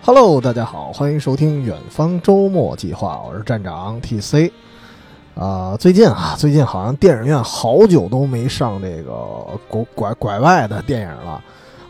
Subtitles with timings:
[0.00, 4.50] Hello，大家好，欢迎收听远方周末计划，我是站长 TC。
[5.38, 9.14] 啊，最近啊，最近好像电影院好久都没上这个
[9.68, 11.40] 拐拐拐外的电影了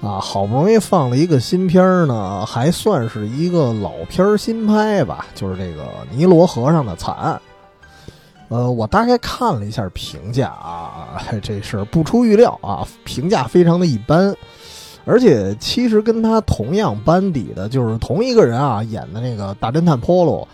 [0.03, 7.41] 啊，好不容易放了一个新片儿呢，还算是一个老片儿新拍吧，就是这个尼罗河上的惨案。
[8.49, 14.35] 呃，我大概看了一下评价啊， 这事不出预料啊，评价非常的一般。
[15.07, 20.47] 而且其实跟他同样班底的，就是同一个人啊演的那个大侦探波罗，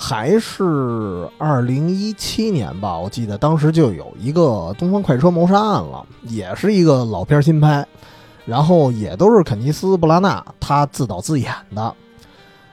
[0.00, 4.42] 还是二零一七年吧，我记得当时就有一个
[4.74, 7.84] 《东方快车谋杀案》了，也是一个老片新拍，
[8.46, 11.92] 然后也都是肯尼斯·布拉纳他自导自演的。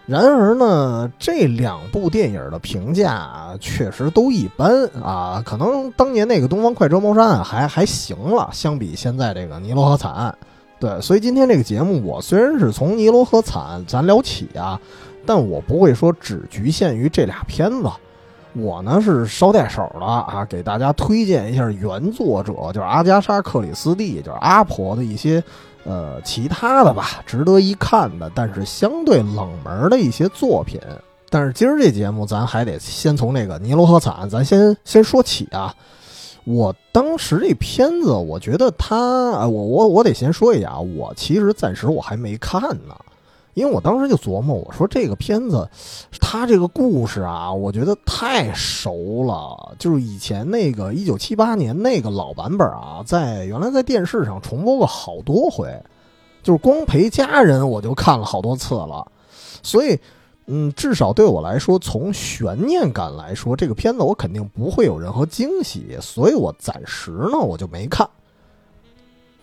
[0.05, 10.31] 然而呢，这两部电影的评价确实都一般啊，可能当年那个《东方快车谋杀案》还还行了，相比现在这个《尼罗河惨案》。
[10.79, 14.79] 对，所以今天这个节目，我虽然是从尼罗河惨案咱聊起啊，
[15.25, 17.89] 但我不会说只局限于这俩片子，
[18.53, 25.43] 我呢是捎带手的啊，给大家推荐一下原作者，就是阿加莎·克里斯蒂，就是阿婆的一些
[25.83, 30.79] 呃其他的吧，值得一看的，但是相对冷门的一些作品。
[31.29, 35.75] 但是今儿这节目咱还得先从那个尼罗河惨，咱先先说起啊。
[36.45, 42.95] 我当时这片子，我觉得他，我我我得先说一下啊，我其实暂时我还没看呢，
[43.55, 45.67] 因为我当时就琢磨，我说这个片子，
[46.21, 55.67] 它这个故事啊，我觉得太熟了，就是以前那个一九七八年那个老版本啊，在原来在电视上重播过好多回，
[56.43, 59.11] 就是光陪家人我就看了好多次了，
[59.63, 59.99] 所以。
[60.47, 68.07] 嗯，至少对我来说，从悬念感来说，这个片子我肯定不会有任何惊喜，所以我暂时呢我就没看。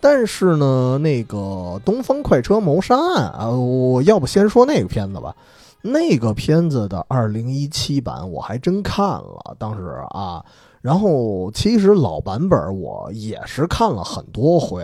[0.03, 1.37] 但是呢，那个
[1.79, 5.33] 《东方快车谋杀案》啊，我要不先说那个片子吧。
[5.81, 10.43] 那个片子的二零一七版我还真看了，当时啊，
[10.81, 14.83] 然后其实老版本我也是看了很多回。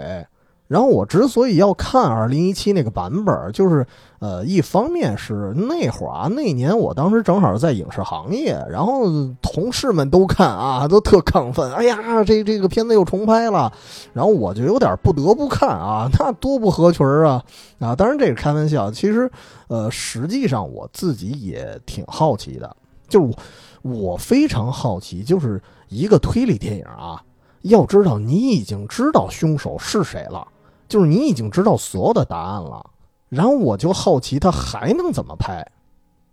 [0.70, 3.86] 然后我之所以要看二零一七那个版本，就是，
[4.20, 9.06] 呃，一方面是那会儿啊，那年我当时正好在影视行业，然后
[9.42, 13.72] 同事们都看啊，都特亢奋，哎呀，这这个片子又重拍了，
[14.14, 17.44] 然后我就有点不得不看啊，那多不合群啊
[17.80, 17.96] 啊！
[17.96, 19.32] 当然这是开玩笑，其实，
[19.68, 22.76] 呃，实际上我自己也挺好奇的，
[23.08, 23.34] 就是
[23.82, 27.24] 我非常好奇，就是一个推理电影啊，
[27.62, 30.46] 要知道你已经知道凶手是谁了。
[30.90, 32.84] 就是你已经知道所有的答案了，
[33.30, 35.66] 然后我就好奇他还能怎么拍，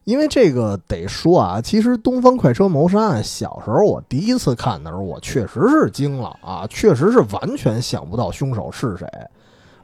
[0.04, 9.06] 因为这个得说啊，其实《东方快车谋杀案》小时候我第一次看的时候，我确实是惊了啊，确实是完全想不到凶手是谁，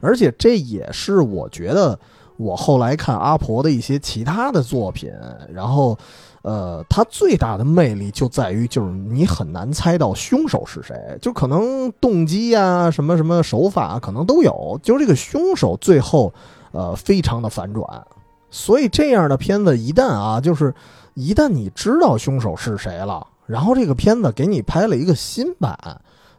[0.01, 1.97] 而且这也是我觉得
[2.37, 5.11] 我后来看阿婆的一些其他的作品，
[5.51, 5.97] 然后。
[6.43, 16.33] 呃，他最大的魅力就在于，就是你很难猜到凶手是谁，就可能动机啊，什么什么手法可能都有，就这个凶手最后，
[16.73, 18.05] 呃，非常的反转。
[18.51, 20.71] 所以这样的片子一旦啊，就是
[21.15, 25.75] 一旦你知道凶手是谁了，然后这个片子给你拍了一个新版，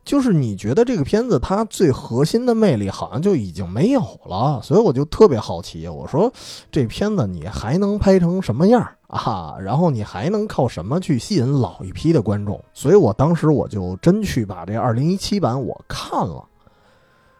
[0.05, 4.61] 就是你觉得这个片子它最核心的魅力好像就已经没有了。
[4.63, 6.33] 所以我就特别好奇，我说
[6.71, 8.87] 这片子你还能拍成什么样？
[9.09, 12.61] 啊，然后你还能靠什么去吸引老一批的观众？
[12.73, 16.45] 所以我当时我就真去把这二零一七版我看了，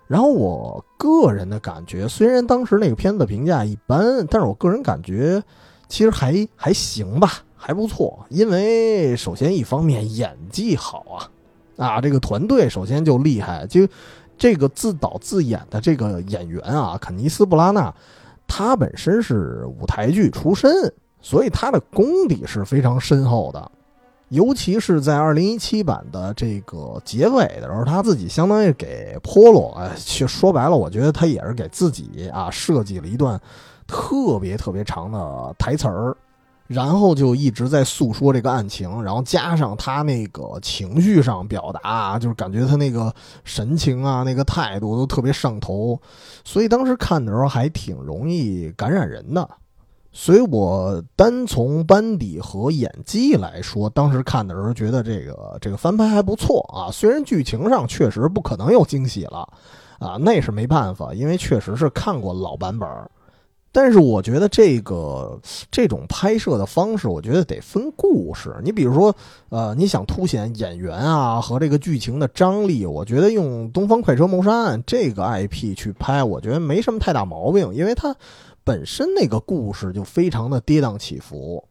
[0.07, 5.43] 然后我个人的感觉，虽然当时那个片子评价一般，但是我个人感觉
[5.89, 8.25] 其实还还行吧，还不错。
[8.29, 11.05] 因为首先一方面演技好
[11.79, 13.87] 啊，啊，这个团队首先就厉害，就
[14.37, 17.95] 这个自导自演的这个演员啊，肯尼斯·布拉纳，
[18.47, 20.71] 他本身是舞台剧出身。
[21.27, 23.73] 所以他的功底是非常深厚的，
[24.35, 33.41] 尤其是在二零一七版的这个结尾的时候，他自己相当于给波罗，哎，说白了，我觉得他也是给自己啊设计了一段
[33.87, 36.17] 特别特别长的台词儿，
[36.67, 43.15] 然后就一直在诉说这个案情，然后加上他那个情绪上表达，就是感觉他那个
[43.45, 45.97] 神情啊，那个态度都特别上头，
[46.45, 49.49] 所以当时看的时候还挺容易感染人的。
[50.17, 56.89] 所以我单从班底和演技来说，当时看的时候觉得这个这个翻拍还不错啊。
[56.93, 59.41] 虽然剧情上确实不可能有惊喜了，
[59.99, 62.89] 啊，那是没办法，因为确实是看过老版本。
[63.73, 65.37] 但是我觉得这个
[65.69, 68.55] 这种拍摄的方式，我觉得得分故事。
[68.63, 69.13] 你比如说，
[69.49, 78.15] 呃，你想凸显演员啊和这个剧情的张力，我觉得用《东方快车谋杀案》这个 IP 去拍，我觉得没什么太大毛病，因为它
[78.65, 81.63] 本身那个故事就非常的跌宕起伏。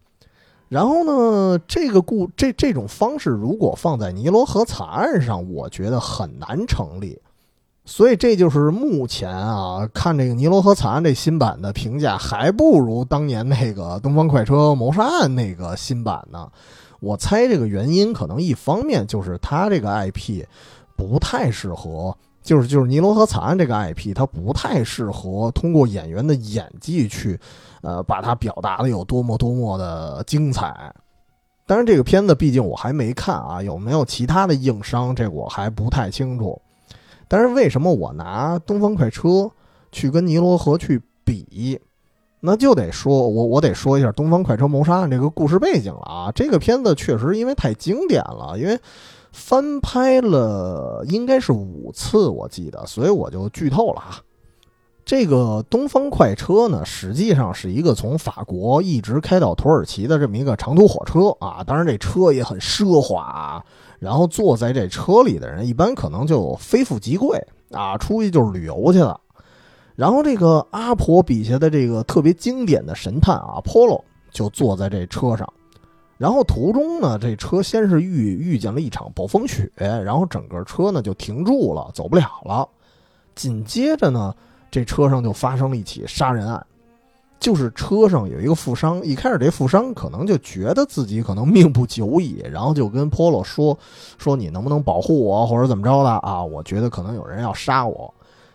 [0.69, 7.19] 然后呢，这个故这这种方式如果放在尼罗河惨案上，我觉得很难成立。
[7.85, 16.49] 所以这就是目前啊，看这个《尼罗河惨案》这新版的评价，还不如当年那个《东方快车谋杀案》那个新版呢。
[17.01, 20.45] 我猜这个原因可能一方面就是它这个 IP
[20.95, 27.39] 不太适合，就是就是《尼罗河惨案》这个 IP 它不太适合通过演员的演技去，
[27.81, 30.93] 呃，把它表达的有多么多么的精彩。
[31.65, 36.61] 当然，这个片子毕竟我还没看啊，有没有其他的硬伤，这我还不太清楚。
[37.29, 39.29] 但是为什么我拿《东方快车》
[39.91, 41.79] 去跟《尼罗河》去比，
[42.41, 46.31] 那就得说我我得说一下《东方快车谋杀案》这个故事背景了啊。
[46.35, 48.77] 这个片子确实因为太经典了，因为
[49.33, 54.21] 翻拍了应该是五次，我记得，所以我就剧透了啊。
[55.03, 61.61] 这个《东方快车》呢，实际上是一个从法国一直开到土耳其的这么一个长途火车啊。
[61.61, 63.61] 当然，这车也很奢华。
[63.99, 67.41] 然后坐在这车里的人，一般可能就非富即贵
[67.71, 69.19] 啊，出去就是旅游去了。
[69.95, 74.01] 然后这个阿婆笔下的这个特别经典的神探啊，Polo
[74.31, 75.51] 就坐在这车上。
[76.23, 82.65] 然后途中呢，这车先是遇遇见了一场暴风雪，然后整个车呢就停住了，走不了了。
[83.35, 84.33] 紧接着呢，
[84.71, 86.65] 这车上就发生了一起杀人案。
[87.41, 93.77] 就是车上有一个富商，一开始这富商可能就觉得自己可能命不久矣，然后就跟 Polo 说
[94.17, 96.41] ：“说你能不能保护我，或者怎么着的啊？
[96.41, 98.13] 我觉得可能有人要杀我。”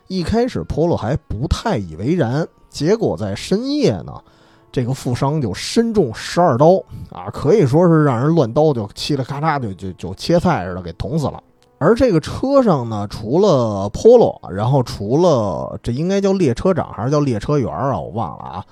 [0.08, 4.24] 一开始 Polo 还不太以为然，结果在深夜呢，
[4.70, 6.76] 这个富商就身中十二刀
[7.10, 11.42] 啊，可以说是让人乱刀就嘁哩咔嚓就就就切菜似的给捅死了。
[11.78, 17.98] 而这个车上呢，除了 Polo，然后除了这应该叫列车长还是叫列车员啊？
[17.98, 18.64] 我忘了啊。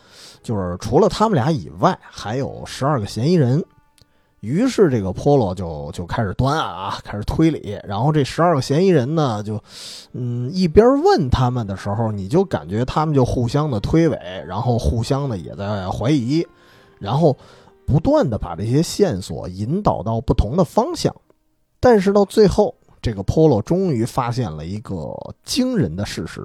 [0.43, 3.65] 就是除了他们俩以外，还有十二个嫌疑人。
[4.47, 7.77] 于是这个 Polo 就就开始端案啊，开始推理。
[7.83, 9.61] 然后这十二个嫌疑人呢，就
[10.13, 14.17] 嗯一边问他们的时候，你就感觉他们就互相的推诿，
[14.47, 16.47] 然后互相的也在怀疑，
[17.01, 17.37] 然后
[17.85, 21.13] 不断的把这些线索引导到不同的方向。
[21.81, 22.73] 但是到最后。
[23.03, 25.15] 这个 Polo 终于发现了一个
[25.45, 26.43] 惊人的事实，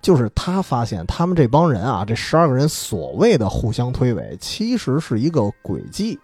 [0.00, 6.16] 就是他发现他们这帮人啊，这十二个人所谓的互相推诿，其实是一个诡计，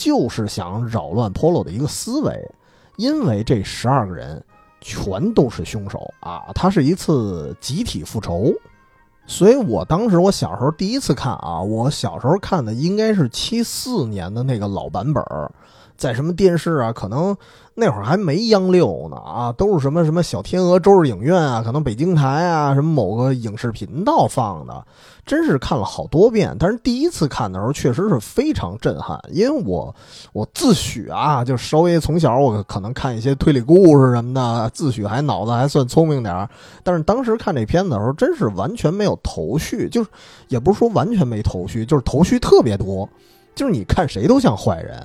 [0.00, 2.50] 就是想扰乱 Polo 的一个思维。
[2.96, 4.42] 因为这十二个人
[4.80, 8.52] 全都是凶手啊，他是一次集体复仇。
[9.26, 15.22] 所以我当时我小时候第一次看啊，我小时候看的应该是七四年的那个老版本。
[15.96, 16.92] 在什么电视啊？
[16.92, 17.36] 可能
[17.80, 24.86] 那会儿还没央六呢啊，都是什么什么小天鹅周日影院啊，可能北京台啊，什么某个影视频道放的，
[25.24, 26.54] 真是看了好多遍。
[26.60, 29.94] 但是第一次看的时候，确实是非常震撼，因为我
[30.34, 36.46] 我自诩啊，就稍微从小我可能看一些推理故事什么的，自诩还脑子还算聪明点儿。
[36.84, 40.10] 但是当时看这片子的时候，真是完全没有头绪，就是
[40.48, 43.08] 也不是说完全没头绪，就是头绪特别多，
[43.54, 45.02] 就是你看谁都像坏人。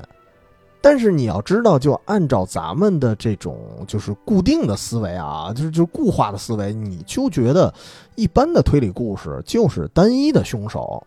[0.87, 7.73] 但是你要知道，就按照咱们的这种就是固定的思维啊，就是就是固化的思维，你就觉得
[8.13, 11.03] 一般的推理故事就是单一的凶手，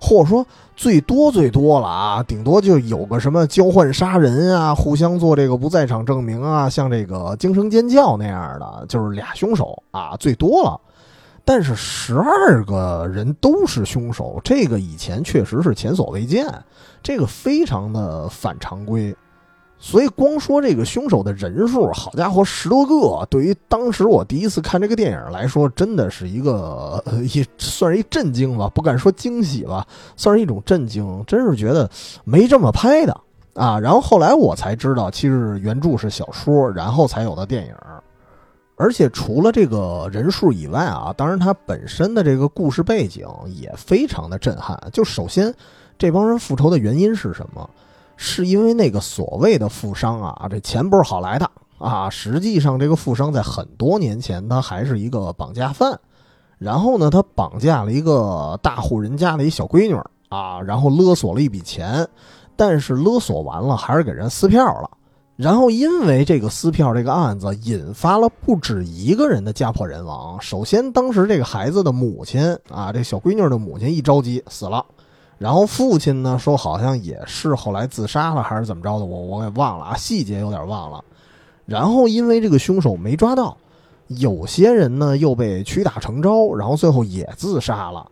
[0.00, 0.44] 或者说
[0.74, 10.80] 最多最多了啊，顶多就有个什么交换杀人啊，互相做这个不在场证明啊，像这个惊声尖叫那样的，就是俩凶手啊，最多了。
[11.52, 16.46] 但是十二个人都是凶手，这个以前确实是前所未见，
[17.02, 19.12] 这个非常的反常规。
[19.76, 23.26] 所以光说这个凶手的人数，好家伙，十多个！
[23.28, 27.02] 对于当时我第一次看这个电影来说，真的是一个
[27.34, 29.84] 一算是一震惊吧，不敢说惊喜吧，
[30.16, 31.24] 算是一种震惊。
[31.26, 31.90] 真是觉得
[32.22, 33.20] 没这么拍的
[33.54, 33.76] 啊！
[33.76, 37.74] 然后后来我才知道，其实原著是小说，然后才有的电影。
[38.80, 44.80] 而且除了这个人数以外啊，当然它本身的这个故事背景也非常的震撼。
[44.90, 45.54] 就首先，
[45.98, 47.68] 这帮人复仇的原因是什么？
[48.16, 52.08] 是因为那个所谓的富商啊，这钱不是好来的啊。
[52.08, 56.00] 实际上，这个富商在很多年前他还是一个绑架犯，
[56.56, 59.94] 然后呢，他绑架了一个大户人家的一小闺女
[60.30, 62.08] 啊，然后勒索了一笔钱，
[62.56, 64.90] 但是勒索完了还是给人撕票了。
[65.40, 70.38] 然后因为这个撕票这个案子，引发了不止一个人的家破人亡。
[70.38, 74.84] 首先，当时这个孩子的母亲啊，这小闺女的母亲一着急死了。
[75.38, 81.02] 然后父亲呢说好像也是后来自杀了还是怎么着的，我我给忘了啊，细节有点忘了。
[81.64, 83.56] 然后因为这个凶手没抓到，
[84.08, 88.06] 有些人呢又被屈打成招，然后最后也自杀了。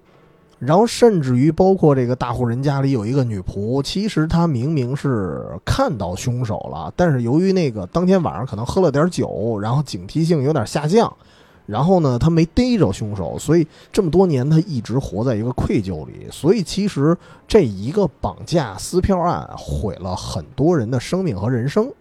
[0.58, 11.12] 然后甚至于包括这个大户人家里有一个女仆，其实她明明是看到凶手了，但是由于那个当天晚上可能喝了点酒，然后警惕性有点下降。
[11.66, 16.26] 然后呢，他没逮着凶手，所以这么多年他一直活在一个愧疚里。
[16.30, 17.14] 所以其实
[17.46, 21.92] 这一个绑架撕票案毁了很多人的生命和人生。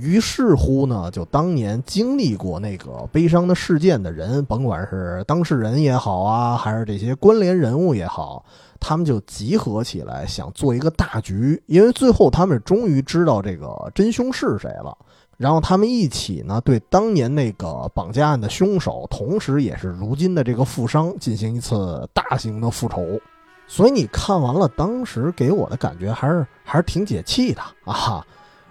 [0.00, 8.44] 于是乎呢，就当年经历过那个悲伤的事件的人，甭管是当事人也好啊，还是这些关联人物也好，
[8.78, 14.96] 他们就集合起来想做一个大局，因为最后他们终于知道这个真凶是谁了。
[15.36, 23.20] 然后他们一起呢，对当年那个绑架案的凶手，同时也是如今的这个富商，进行一次大型的复仇。
[23.68, 28.24] 所以你看完了，当时给我的感觉还是还是挺解气的啊！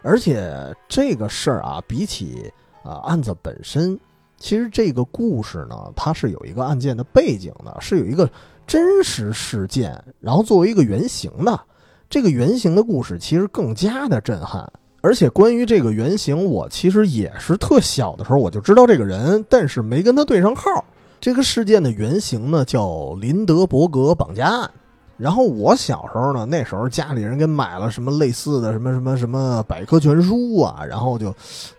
[0.05, 2.51] 而且这个事儿啊，比起
[2.83, 4.00] 啊案子本身，
[4.38, 8.29] 其实这个故事呢，它是有一个案件的背景的，是有一个
[8.67, 11.59] 真实事件，然后作为一个原型的。
[12.07, 14.71] 这个原型的故事其实更加的震撼。
[15.01, 20.85] 而且关于这个原型，我其实也是特小的时候我就知道这个人，但是没跟他对上号。
[21.19, 24.71] 这个事件的原型呢叫林德伯格绑架案。
[25.17, 31.34] 然后我小时候呢，那时候家里人给买了什么类似的什么什么什么百科全书啊，然后就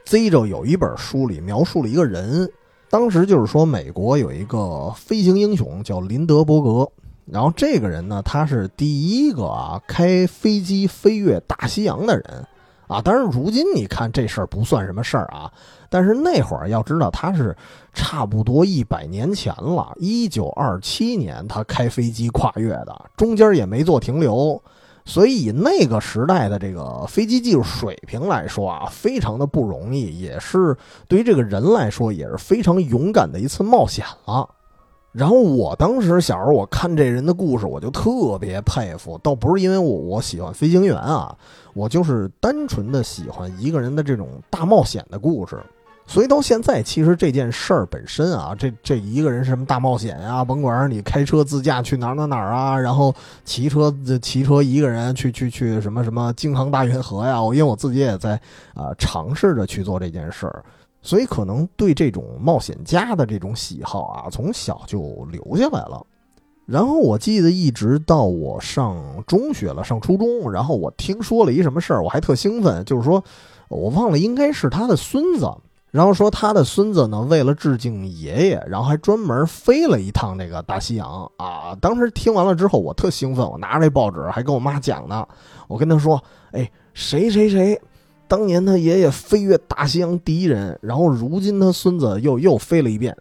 [0.05, 2.51] 贼着有一本书里描述了一个人，
[2.89, 6.91] 当时就是说美国有一个飞行英雄叫林德伯格，
[7.27, 12.47] 然后这个人呢，他是第一个啊开飞机飞越大西洋的人。
[12.89, 15.51] 啊，当然，如今你看这事儿不算什么事儿啊，
[15.89, 17.57] 但是那会儿要知道，他是
[17.93, 24.61] 差不多一百年前了，一九二七年他开飞机跨越的，中间也没做停留，
[25.05, 30.77] 所以以那个时代的这个飞机技术水平来说啊，非常的不容易，也是
[31.07, 34.49] 对于这个人来说也是非常勇敢的一次冒险了。
[35.13, 41.35] 然后我当时小时候我看这人的故事，我就特别佩服，倒不是因为我我喜欢飞行员啊，
[41.73, 45.59] 我就是单纯的喜欢一个人的这种大冒险的故事。
[46.07, 53.13] 所以到现在，其实这件事儿本身啊，这这一个人是什么大冒险呀，甭管是你开车自驾去哪儿哪哪儿啊，然后
[53.45, 58.41] 骑车骑车一个人去去去什么什么京杭大运河呀，我因为我自己也在
[58.75, 60.65] 啊尝试着去做这件事儿。
[61.03, 66.05] 所以可能对这种冒险家的这种喜好啊，从小就留下来了。
[66.67, 73.23] 然后我记得一直到我上中学了，上初中，然后我听说了一什么事儿，我还特兴奋，就是说
[73.69, 75.49] 我忘了应该是他的孙子，
[75.91, 81.77] 然后说他的孙子呢为了致敬爷爷，然后还专门飞了一趟那个大西洋啊。
[81.81, 85.27] 当时听完了之后，我特兴奋，我拿着这报纸还跟我妈讲呢，
[85.69, 87.81] 我跟她说：“哎，谁谁谁。”
[88.29, 93.17] 当年他爷爷飞越大西洋第一人，然后如今他孙子又又飞了一遍，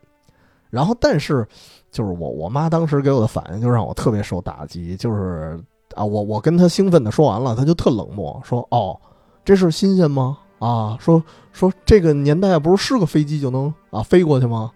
[0.71, 1.47] 然后但是
[1.91, 5.59] 就是我我妈当时给我的反应就让我特别受打击，就是
[5.93, 8.99] 啊我我跟他兴奋的说完了，他就特冷漠说哦
[9.45, 14.71] 这是新鲜吗啊说说这个年代不是是个飞机就能啊飞过去吗？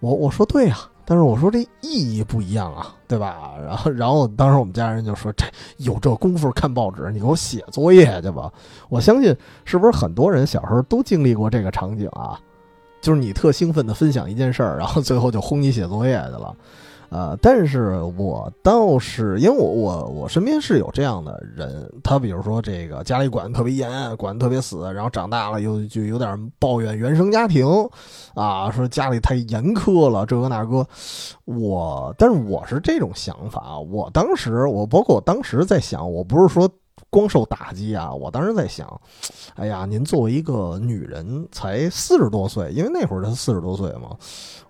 [0.00, 0.78] 我我说对呀。
[1.06, 3.52] 但是我说这意义不一样啊，对吧？
[3.62, 5.44] 然后，然后当时我们家人就说：“这
[5.76, 8.50] 有这功夫看报纸，你给我写作业去吧。”
[8.88, 12.40] 我相信是不是很多人小时候都经历过这个场景啊？
[13.02, 16.56] 就是你特兴奋的分享一件事儿，然后最后就轰你写作业去了。
[17.14, 27.64] 呃，但是我倒是因为我我我身边是有这样的人，他比如说这个家里管特别严，管特别死，然后长大了又就有点抱怨原生家庭，
[28.34, 30.84] 啊，说家里太严苛了，这个那个。
[31.44, 33.78] 我，但是我是这种想法。
[33.78, 36.68] 我当时，我包括我当时在想，我不是说
[37.10, 39.00] 光受打击啊，我当时在想，
[39.54, 44.16] 哎呀，您作为一个女人，才四十多岁，因为那会儿她四十多岁嘛，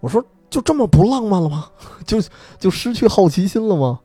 [0.00, 0.22] 我说。
[0.54, 1.66] 就这么不浪漫了吗？
[2.06, 2.22] 就
[2.60, 3.98] 就失去好奇心了吗？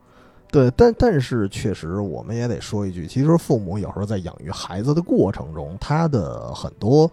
[0.52, 7.12] 对，但但是确实，我们也得说一句，其实父母有时候在养育孩子的过程中，他的很多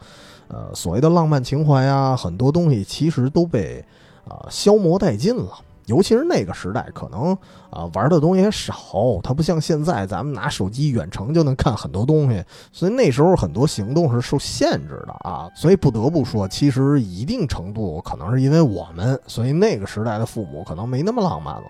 [0.49, 3.85] 呃所谓的浪漫情怀啊，很多东西其实都被
[4.27, 5.53] 啊消磨殆尽了。
[5.87, 7.33] 尤其是那个时代，可能
[7.71, 8.75] 啊玩的东西也少，
[9.23, 15.49] 它不像现在，咱们拿手机远程就能看很多东西，所以那时候很多行动是受限制的啊。
[15.55, 21.65] 所以不得不说，其实一定程度可能是因为我们，所以那个时代的父母可能没那么浪漫了。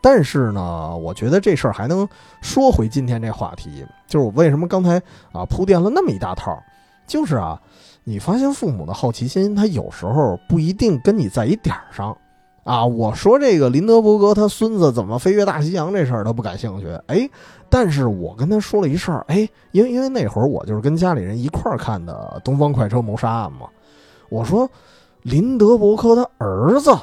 [0.00, 2.08] 但是呢，我觉得这事儿还能
[2.40, 4.96] 说回今天这话题，就是我为什么刚才
[5.32, 6.56] 啊铺垫了那么一大套。
[7.06, 7.58] 就是啊，
[8.04, 12.16] 你发现父母的好奇心，他有时候不一定跟你在一点儿上
[12.68, 12.84] 啊。
[12.84, 17.28] 我说这个林德伯格他孙子怎么飞越大西洋这事儿他不感兴趣，哎，
[17.68, 23.66] 但是我跟他说了一事儿，哎，因为因为那会儿我就是跟家里人一块儿看的《东方快车谋杀案》嘛，
[24.28, 24.68] 我说
[25.22, 26.96] 林德伯格他儿子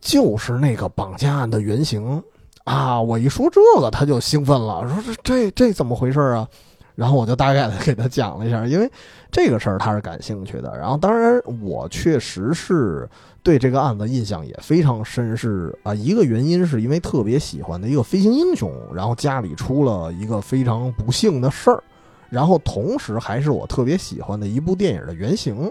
[0.00, 2.22] 就是那个绑架案的原型
[2.64, 3.00] 啊。
[3.00, 6.48] 我一说这个他就兴奋了，说这这这怎么回事啊？
[6.96, 8.90] 然后我就大概的给他讲了一下，因为
[9.30, 10.76] 这个事儿他是感兴趣的。
[10.76, 13.08] 然后当然我确实是
[13.42, 21.84] 对这个案子印象也非常深，是啊，一个原因是因为特别喜欢的一个飞行英雄，然后家里出了一个非常不幸的事儿，
[22.30, 25.70] 然后同时还是我特别喜欢的一部电影的原型。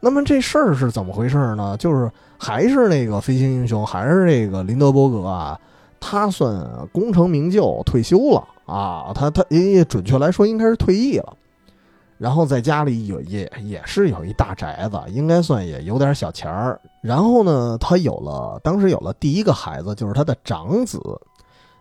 [0.00, 1.76] 那么这事儿是怎么回事呢？
[1.78, 5.60] 就是还是那个飞行英雄，还是这个林德伯格啊，
[6.00, 8.42] 他算功成名就，退休了。
[8.66, 11.36] 啊，他他也也准确来说应该是退役了，
[12.16, 16.80] 然后在家里有也也是有一大宅子，应该算也有点小钱儿。
[17.02, 20.98] 然后呢，他有了当时有了第一个孩子，就是他的长子，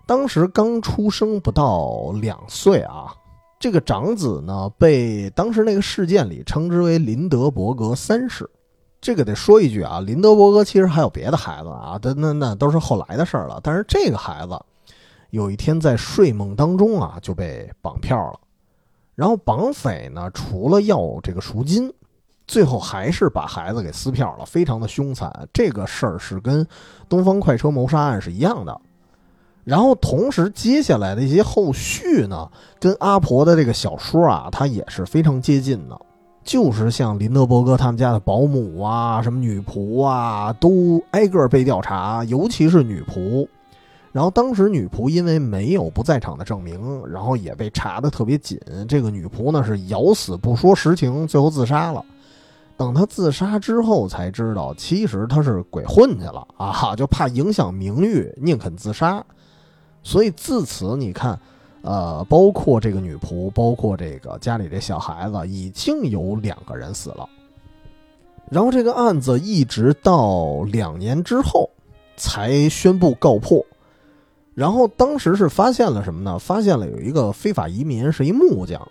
[0.05, 3.13] 当时刚出生不到两岁啊。
[3.59, 8.49] 这个长子呢，被当时那个事件里称之为林德伯格三世。
[8.99, 13.61] 这个得说一句啊，林德伯格其实还有别的孩子啊，那那那都是后来的事儿了。
[13.63, 14.59] 但是这个孩子。
[15.33, 18.39] 有一天在睡梦当中啊，就被绑票了。
[19.15, 21.91] 然后绑匪呢，除了要这个赎金，
[22.45, 25.33] 最后还是把孩子给撕票了，非常的凶残。
[25.51, 26.63] 这个事儿是跟
[27.09, 28.79] 东方快车谋杀案是一样的。
[29.63, 32.47] 然后同时接下来的一些后续呢，
[32.79, 35.99] 跟阿婆的这个小说啊，它也是非常接近的。
[36.43, 43.47] 就是像林德伯格他们家的保姆啊，什么女仆啊，都挨个被调查，尤其是女仆。
[44.13, 48.59] 然后当时女仆因为没有不在场的证明，然后也被查的特别紧。
[48.87, 52.05] 这个女仆呢是咬死不说实情，最后自杀了。
[52.77, 59.25] 等她自杀之后才知道，其实她是鬼混去了啊，就怕影响名誉，宁肯自杀。
[60.03, 61.39] 所以自此你看，
[61.81, 67.27] 呃，包括这个女仆，包括这个家里这小孩子，已经有两个人死了。
[68.51, 71.67] 然后这个案子一直到两年之后
[72.15, 73.65] 才宣布告破。
[74.55, 76.37] 然后当时是发现了什么呢？
[76.37, 78.81] 发现了有一个非法移民是一木匠，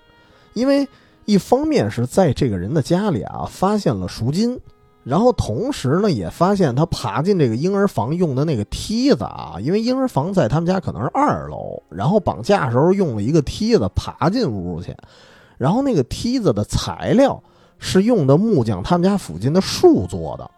[0.55, 0.87] 因为
[1.25, 4.59] 一方面是在这个人的家里啊发现了赎金，
[5.05, 14.93] 然后同时呢也发现他爬进这个婴儿房用的那个梯子啊，因为婴儿房在他们家可能是二楼，然后绑架时候用了一个梯子爬进屋去，
[15.59, 17.41] 然后那个梯子的材料
[17.79, 20.51] 是用的木匠他们家附近的树做的。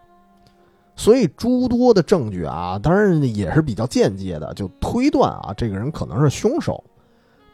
[0.97, 6.83] 所以诸多的证据啊，当然也是比较间接的，就推断啊，这个人可能是凶手。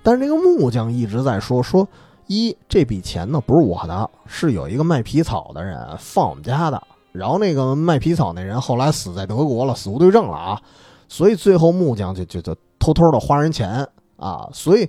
[0.02, 1.86] 但是这个木匠一直在说说，
[2.26, 6.82] 一这笔钱呢不是我的，是有一个卖皮草的人放我们家的。
[7.12, 10.62] 然后那个卖皮草那人后来死在德国了，死无对证了啊。
[11.08, 14.48] 所以最后木匠就就就偷偷的花人钱啊。
[14.52, 14.88] 所以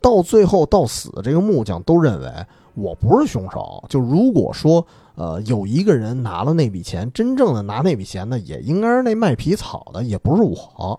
[0.00, 2.30] 到最后到死，这个木匠都认为
[2.74, 3.84] 我不是凶手。
[3.88, 4.86] 就如果说。
[5.14, 10.98] 呃，有一个人拿了那笔钱，真正的拿那笔钱的，也应该是那卖皮草的，也不是我。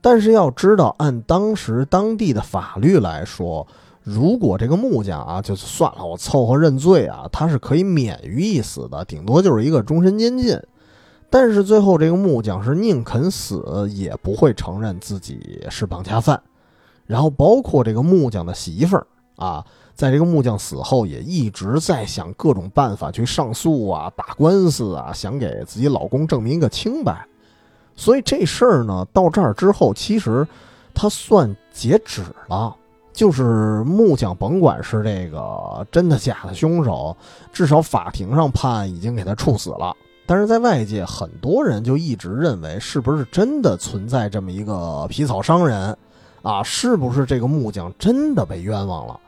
[0.00, 3.64] 但是要知道，按当时当地的法律来说，
[4.02, 10.60] 如果这个木匠啊，就算了，我凑合认罪啊，他是可以免于一死的，顶多就是一个终身监禁。
[11.30, 16.42] 但是最后这个木匠是宁肯死，也不会承认自己是绑架犯。
[17.06, 19.64] 然后包括这个木匠的媳妇儿啊。
[19.94, 27.26] 在这个木匠死后，也一直在想各种办法去上诉啊、打官司啊，想给自己老公证明一个清白。
[27.96, 30.46] 所以这事儿呢，到这儿之后，其实
[30.92, 32.74] 他算截止了。
[33.12, 37.16] 就是木匠，甭管是这个真的假的凶手，
[37.52, 39.94] 至少法庭上判已经给他处死了。
[40.26, 45.96] 但是在外界，很多人就一直认为，是不是真的存在这么一个皮草商人
[46.42, 46.60] 啊？
[46.64, 49.20] 是不是这个木匠真的被冤枉了？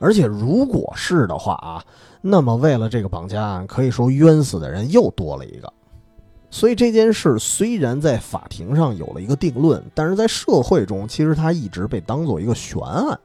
[0.00, 1.84] 而且，如果是的话啊，
[2.22, 5.72] 那么为了这个绑架案，可以说冤死的人又多了一个。
[6.50, 13.16] 所以这件事虽然在法庭上有了一个定论，但是在社会中，其实它一直被当做一个悬案。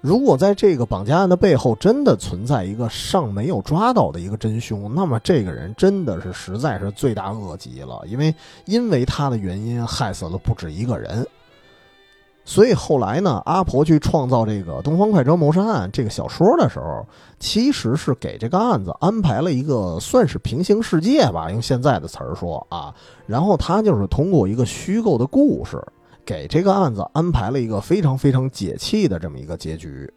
[0.00, 8.34] 如果在这个绑架案的背后真的存在一个尚没有抓到的一个真凶，那么这个人真的是实在是罪大恶极了，因为
[8.66, 11.26] 因为他的原因害死了不止一个人。
[12.46, 17.06] 所以后来呢，阿婆去创造这个《东方快车谋杀案》这个小说的时候，
[17.38, 22.94] 其实是给这个案子安排了一个算是平行世界吧，用现在的词儿说啊。
[23.26, 25.82] 然后他就是通过一个虚构的故事，
[26.22, 30.12] 给这个案子安排了一个非常非常解气的这么一个结局。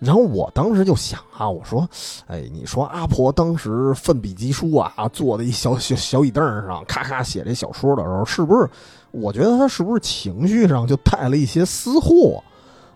[0.00, 1.88] 然后我当时就想啊，我说，
[2.26, 8.68] 哎，你说阿婆当时奋笔疾书啊，坐在一小小小椅凳上，咔咔写这小说的时候，是不是？
[9.12, 12.42] 我觉得他是不是情绪上就带了一些私货？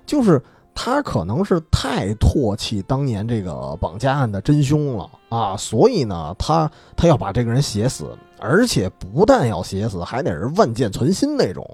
[0.05, 0.43] 就是
[0.75, 11.65] 他可能是太唾弃当年这个绑架案的真凶了啊，所以呢，他他要把这个人写死，而且不但要写死，还得是万箭存心那种。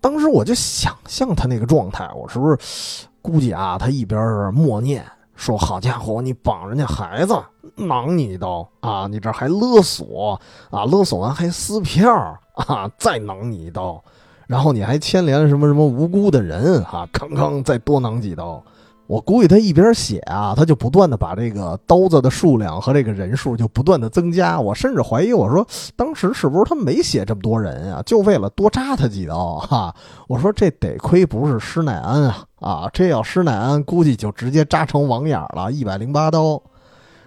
[0.00, 3.06] 当时我就想象他那个状态，我是不是？
[3.22, 5.04] 估计啊，他一边默念
[5.36, 7.38] 说：“好家伙，你绑人家孩子，
[7.76, 9.06] 囊你一刀啊！
[9.06, 10.84] 你这还勒索啊？
[10.86, 12.10] 勒索完还撕票
[12.54, 12.90] 啊？
[12.98, 14.02] 再囊你一刀，
[14.46, 17.06] 然后你还牵连什么什么无辜的人啊？
[17.12, 18.62] 康康再多囊几刀。”
[19.08, 24.60] 我估计他一边写啊，他就不断的把这个刀子的数量和这个人数就不断的增加。
[24.60, 29.94] 我甚至怀疑，我说当时是不是他没写这么多人啊，就为了多扎他几刀哈？
[30.26, 36.60] 我说这得亏不是施耐庵啊啊，这要施耐庵，估计就直接扎成网眼了，一百零八刀。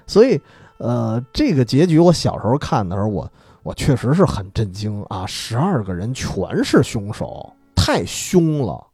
[0.07, 0.41] 所以，
[0.77, 8.87] 呃，这个结局我小时候看的时候，我我确实是很震惊啊，十二个人全是凶手，太凶了。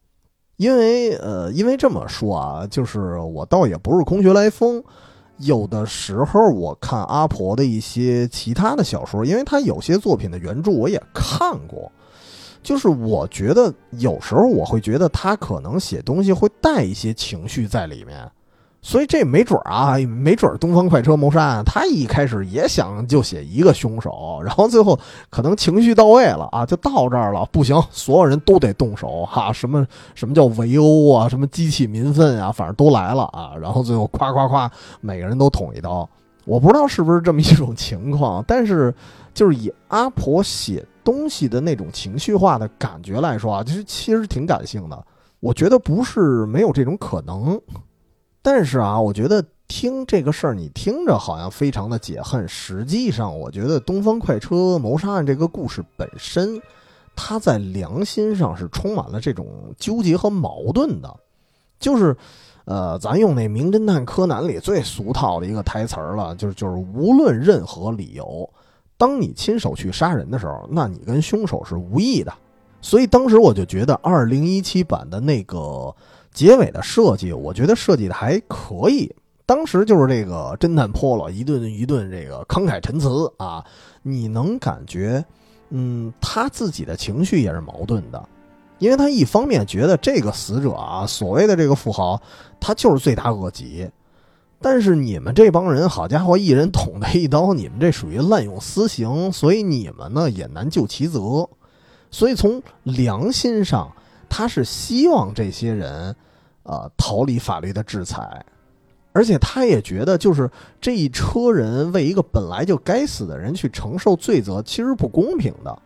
[0.58, 4.84] 因为呃，因为这么说啊，就是我倒也不是空穴来风，
[5.38, 11.92] 有的时候我看阿婆的一些其他的小说，因为他有些作品的原著我也看过，
[12.66, 18.30] 就是我觉得有时候我会觉得他可能写东西会带一些情绪在里面。
[18.82, 25.00] 所以这没准儿啊，没准儿东方快车谋杀案，他一开始也想就写一个凶手，然后最后
[25.32, 36.08] 可能情绪到位了啊，就到这儿了，不行，所有人都得动手哈，什么什么叫围殴啊，什么激起民愤啊，反正都来了啊，然后最后夸夸夸，每个人都捅一刀，
[36.46, 38.94] 我不知道是不是这么一种情况，但是
[39.34, 45.06] 就是以阿婆写东西的那种情绪化的感觉来说啊，其实其实挺感性的，
[45.40, 47.62] 我觉得不是没有这种可能。
[48.42, 52.48] 但是啊，我觉得听这个事儿，你听着好像非常的解恨。
[52.48, 56.62] 实际上，我觉得《东方快车谋杀案》这个故事本身，
[57.16, 61.16] 它在良心上是充满了这种纠结和矛盾的。
[61.80, 62.16] 就是，
[62.66, 68.48] 呃，咱用那《名侦探柯南》里最俗套的一个台词儿了，就是就是无论任何理由，
[68.98, 72.34] 当你亲手去杀人的时候，那你跟凶手是无异的。
[72.82, 75.96] 所以当时我就觉得，二零一七版的那个。
[76.36, 79.10] 结尾的设计，我觉得设计的还可以。
[79.46, 83.64] 当时就是这个侦探 Polo 一顿一顿这个慷慨陈词啊，
[84.02, 85.24] 你能感觉，
[85.70, 88.22] 嗯，他自己的情绪也是矛盾的，
[88.80, 92.22] 因为他一方面觉得这个死者啊，所谓的这个富豪，
[92.60, 93.90] 他就是罪大恶极，
[94.62, 101.48] 但是你们这帮人，好家伙，一人捅他一刀，你们这属于滥用私刑，所以你们呢也难就其责。
[102.12, 103.92] 所以从良心上，
[104.30, 106.16] 他是希望这些人。
[106.68, 108.44] 呃，逃离法律的制裁，
[109.14, 110.50] 而且他也觉得，就是
[110.82, 115.78] 这一车人为一个本来就该死的人去承受罪责，其实不公平的。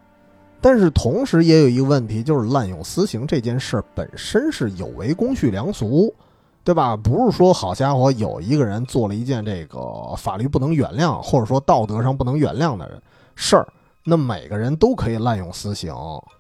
[0.62, 6.16] 但是同时也有一个问题，就是滥用私刑这件事本身是有违公序良俗，
[6.64, 6.96] 对吧？
[6.96, 13.02] 不是说好家伙有一个人做了一件这个法律不能原谅，或者说道德上不能原谅的
[13.36, 13.68] 事儿，
[14.04, 15.94] 那每个人都可以滥用私刑，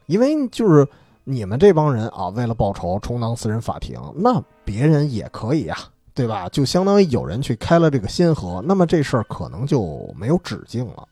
[0.05, 0.87] 因为就是。
[1.25, 5.77] 你们这帮人啊，为了报仇充当私人法庭，那别人也可以呀，
[6.15, 6.49] 对吧？
[6.49, 11.07] 就相当于有人去开了这个先河，那么这事儿可能就没有止境了。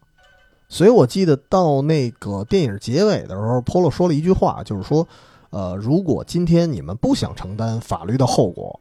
[0.70, 5.08] 所以我记得到那个电影结尾的时候，Polo 说了一句话，就是说，
[5.52, 8.80] 呃，如果今天你们不想承担法律的后果，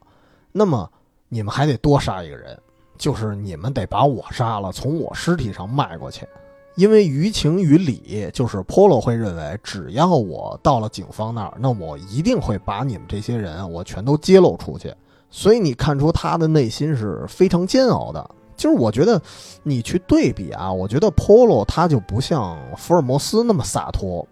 [0.57, 0.89] 那么
[1.29, 2.57] 你们还得多杀一个人，
[2.97, 6.27] 就是你们得把我杀了，从我尸体上迈过去。
[6.75, 14.93] 因为于情于理，就是 Polo 会认为，只要我到了警方那儿，那我一定会把你们这些人我全都揭露出去。
[15.29, 18.29] 所以你看出他的内心是非常煎熬的。
[18.55, 19.21] 就是我觉得，
[19.61, 24.27] 你去对比啊，我觉得 Polo 他就不像福尔摩斯那么洒脱。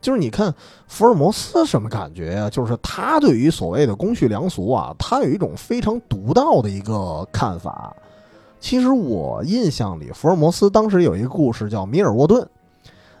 [0.00, 0.54] 就是你看
[0.86, 2.50] 福尔摩斯什么感觉啊？
[2.50, 7.94] 就是他对于所谓的公序良俗啊，他有一种非常独到的一个看法。
[8.60, 12.48] 其实我印象里，福尔摩斯当时有一个故事叫米尔沃顿，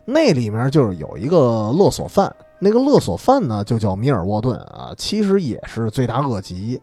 [0.04, 6.80] 那里面就是有一个勒索犯，那个勒索犯呢就叫米尔沃顿啊，其实也是罪大恶极。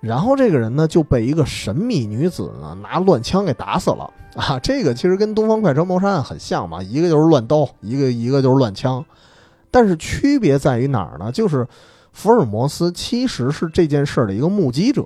[0.00, 9.04] 然后这个人呢就被一个神秘女子呢拿乱枪给打死了啊，这个其实跟东方快车谋杀案很像嘛，一个就是乱刀，一个一个就是乱枪，
[9.70, 11.30] 但是区别在于哪儿呢？
[11.32, 11.66] 就是
[12.12, 15.04] 福尔摩斯其实是这件事的一个目击者。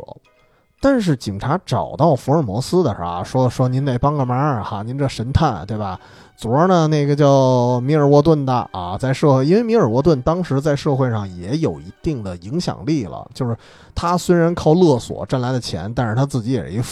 [0.82, 6.00] 但是警察找到福尔摩斯的时候啊，说说您得帮个忙哈，您这神探对吧？
[6.38, 13.54] 昨儿呢，那个叫米尔沃顿的啊，在社会，因为米尔沃顿当时在社会上也有一定的影响力了，就是
[13.94, 16.82] 他虽然靠勒索挣来的钱，但是他自己也是一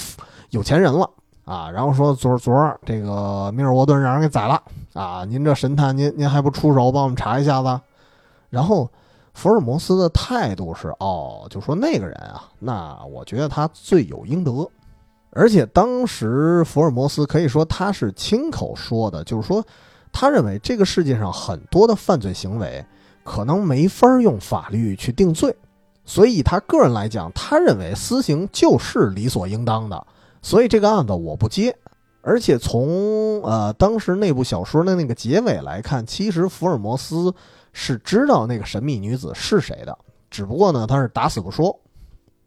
[0.50, 1.08] 有钱人了
[1.48, 1.70] 啊。
[1.70, 7.80] 然后说昨昨儿这个米尔沃顿让人给宰了啊，您这神探您您还不出手帮我们查一下子？
[8.50, 8.88] 然后
[9.34, 14.68] 福尔摩斯的态度是哦，就说那个人啊，那我觉得他罪有应得。
[15.30, 19.64] 而且当时福尔摩斯可以说他是亲口说的，就是说，
[20.10, 22.84] 他认为这个世界上很多的犯罪行为
[23.22, 25.54] 可能没法用法律去定罪，
[26.04, 30.06] 所以他个人来讲，他认为私刑就是理所应当的，
[30.42, 31.76] 所以这个案子我不接。
[32.20, 37.32] 而且从呃当时那部小说的那个结尾来看，其实福尔摩斯
[37.72, 39.96] 是知道那个神秘女子是谁的，
[40.30, 41.78] 只不过呢他是打死不说。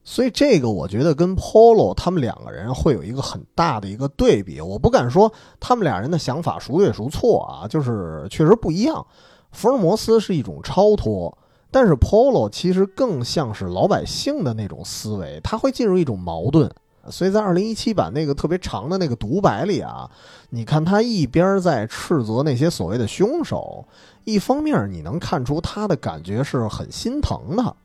[0.04, 4.60] 所以这个我觉得跟 Polo 他们两个人会有一个很大的一个对比。
[4.60, 9.06] 我不敢说他们俩人的想法孰对孰错啊，就是确实不一样。
[9.52, 11.36] 福尔摩斯是一种超脱，
[11.72, 16.70] 但是 Polo 其实更像是老百姓的那种思维，他会进入一种矛盾。
[17.10, 20.10] 所以在二零一七版那个特别长的那个独白里啊，
[20.50, 23.86] 你看他一边在斥责那些所谓的凶手，
[24.24, 27.76] 一方面你能看出他的感觉是很心疼的。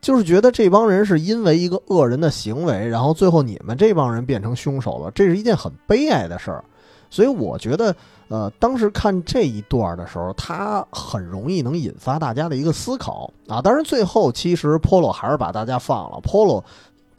[0.00, 6.64] 就是觉得这帮人是因为一个恶人的行为，然后最后你们这帮人变成凶手了，这是一件很悲哀的事儿。
[7.08, 7.94] 所以我觉得，
[8.28, 13.62] 呃，当时看这一段的时候，他很容易能引发大家的一个思考啊。
[13.62, 16.18] 当然，最后其实 Polo 还是把大家放了。
[16.22, 16.64] Polo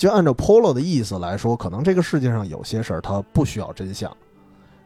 [0.03, 4.11] 就按照 Polo 的意思来说，可能这个世界上有些事儿他不需要真相。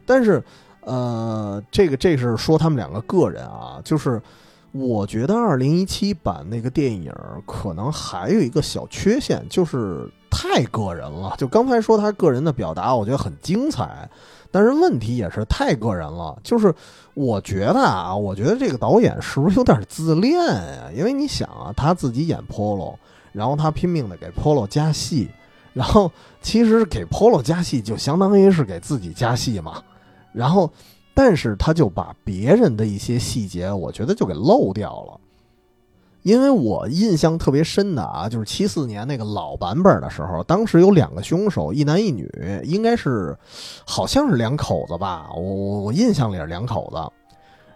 [0.06, 0.40] 但是，
[0.82, 4.22] 呃，这个这是说他们两个个人啊，就是。
[4.70, 7.10] 我觉得二零一七版那个电影
[7.46, 11.34] 可能还有一个小缺陷，就是太个人了。
[11.38, 14.06] 就刚才说他个人的表达，我觉得很精彩，
[14.50, 16.38] 但是问题也是太个人了。
[16.44, 16.72] 就是
[17.14, 20.90] 我觉得啊，我觉得这个导演是不是有点自恋呀？
[20.94, 22.96] 因为你想啊，他自己演 Polo，
[23.38, 25.30] 然后他拼命的给 Polo 加戏，
[25.72, 29.82] 然后其实给 Polo 加戏就相当于是给自己加戏嘛，
[30.32, 30.70] 然后。
[31.20, 35.18] 但是他就把别人的一些细节，我觉得就给漏掉了。
[36.22, 42.30] 因为我印象特别深的啊，就是七四年那个老版本的时候，当时有两个凶手，一男一女，
[42.62, 43.36] 应该是
[43.84, 45.42] 好像是两口子吧，我
[45.80, 47.12] 我印象里是两口子。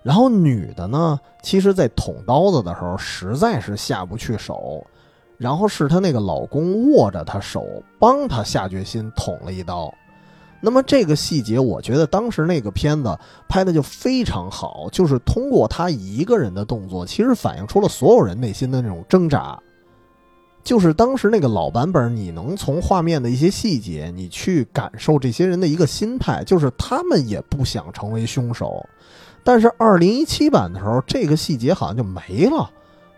[0.04, 4.86] 然后女的呢，其实在捅刀子的时候实在是下不去手，
[5.38, 7.64] 然后是她那个老公握着她手，
[7.98, 9.92] 帮她下决心捅了一刀。
[10.64, 13.18] 那么这个细节，我觉得当时那个片子
[13.48, 19.58] 拍的就非常好，就是通过他一个人的动作，其实反映出了所有人内心的那种挣扎。
[20.62, 28.88] 就是当时那个老版本，你能从画面的一些细节，你去感受这些人的一个心态，就是他们也不想成为凶手。
[29.42, 32.70] 但是二零一七版的时候，这个细节好像就没了，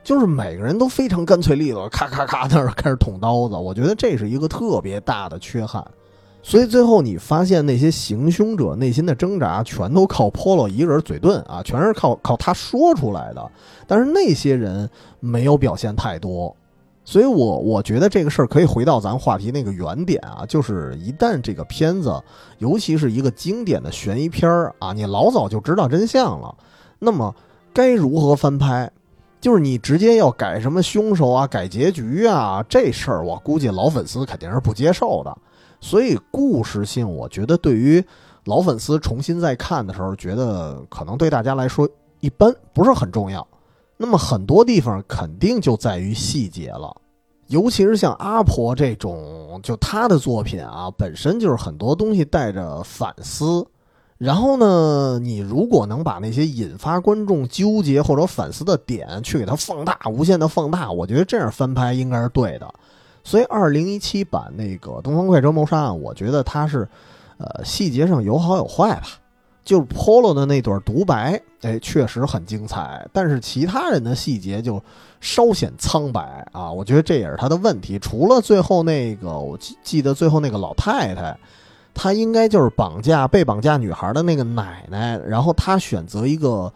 [0.05, 3.57] 就是每个人都非常干脆利落，咔咔咔在那开始捅刀子。
[3.57, 5.85] 我觉得这是一个特别大的缺憾。
[6.43, 13.51] 所以最后你发现那些行凶者内心的挣扎，全都靠 Polo 一个人嘴遁啊，全是靠靠他说出来的。
[13.87, 14.89] 但是那些人
[15.21, 16.55] 没有表现太多，
[17.03, 22.23] 所以我我觉得这个事儿可以回到咱话题那个原点啊，就是一旦这个片子，
[22.59, 26.55] 尤其是一个经典的悬疑片儿啊，你老早就知道真相了，
[26.99, 27.35] 那么
[27.73, 28.91] 该如何翻拍？
[29.45, 35.37] 就是你直接要改什么凶手啊，改结局啊，这事儿我估计老粉丝肯定是不接受的。
[35.83, 38.03] 所以故事性，我觉得对于
[38.47, 41.87] 老粉丝重新再看的时候，觉得可能对大家来说
[42.21, 43.47] 一般，不是很重要。
[43.99, 46.97] 那么很多地方肯定就在于细节了，
[47.49, 53.63] 尤其是像阿婆这种，就她的作品啊，本身就是很多东西带着反思。
[54.17, 62.73] 然后呢，你如果能把那些引发观众纠结或者反思的点去给它放大，无限的放大，我觉得这样翻拍应该是对的。
[63.25, 66.87] 所以，二零一七版那个《东方快车谋杀案》，我觉得它是，
[67.39, 69.09] 呃，细节上有好有坏吧。
[69.65, 74.79] 就是 Polo 的那段独白，哎，确实很精彩，但是其他人的细节就
[75.23, 76.71] 稍显苍白啊。
[76.71, 77.99] 我觉得这也是他的问题。
[77.99, 81.35] 除了最后那个，我记记得最后那个老太太，
[81.95, 86.73] 他应该就是绑架被绑架女孩的那个奶奶，然后他选择一个，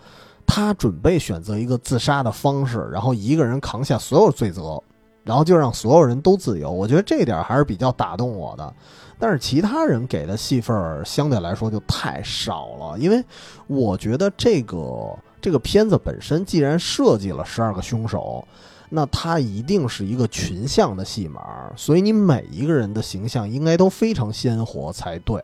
[0.46, 4.80] 他准备选择一个自杀的方式，然后一个人扛下所有罪责。
[5.24, 8.74] 然后就让所有人都自由，我觉得这点还是比较打动我的。
[9.18, 13.22] 但是其他人给的戏份相对来说就太少了，因为
[13.66, 18.42] 我觉得这个这个片子本身既然设计了十二个凶手，
[18.90, 21.40] 那它一定是一个群像的戏码，
[21.76, 25.42] 所以你每一个人的形象应该都非常鲜活才对。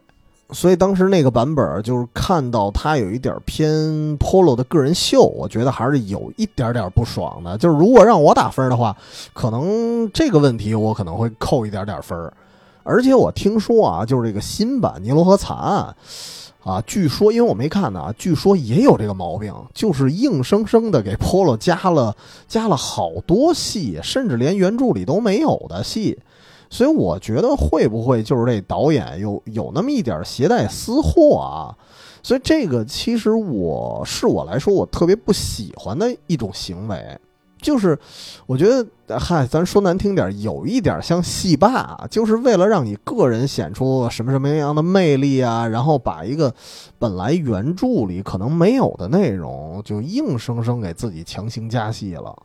[0.50, 3.70] 所以当时那个版本就是看到他有一点偏
[4.18, 7.57] Polo 的个人秀，我觉得还是有一点点不爽的。
[7.57, 8.94] 就是如果让我打分的话，
[9.33, 12.30] 可能这个问题我可能会扣一点点分。
[12.83, 15.96] 而且我听说啊，就是这个新版《尼罗河惨案》
[16.64, 22.16] 啊，据说因为我没看呢，据说也有这个毛病，就是硬生生的给 Polo 加了
[22.48, 26.18] 加了好多戏，甚至连原著里都没有的戏。
[26.70, 31.77] 所以我觉得会不会就是这导演有有那么一点携带私货啊？
[32.22, 37.18] 所以这个其实我是我来说，我特别不喜欢的一种行为，
[37.64, 37.98] 就是
[38.44, 46.55] 我觉得嗨，咱说难听点，有一点像戏霸，就是为了让你个人显出什么什么样的魅力啊，然后把一个
[46.98, 52.37] 本来原著里可能没有的内容，就硬生生给自己强行加戏了。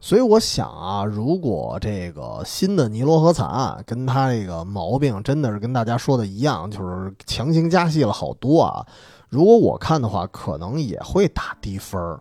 [0.00, 8.86] 所以我想啊，如果这个新的尼罗河惨案跟他这个毛病真的是跟大家说的一样，就是强行加戏了好多啊。
[9.28, 12.20] 如果我看的话，可能也会打低分儿。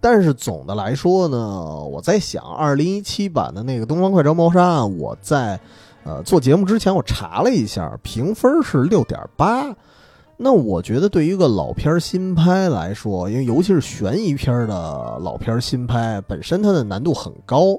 [0.00, 1.38] 但是总的来说呢，
[1.84, 5.58] 我在想，二零一七版的那个《东方快车谋杀案》，我在
[6.04, 9.74] 呃做节目之前我查了一下，评分是六点八。
[10.36, 17.76] 那我觉得，对于一个老片新拍来说，因为尤其是悬疑片的老片新拍，本身它的难度很高，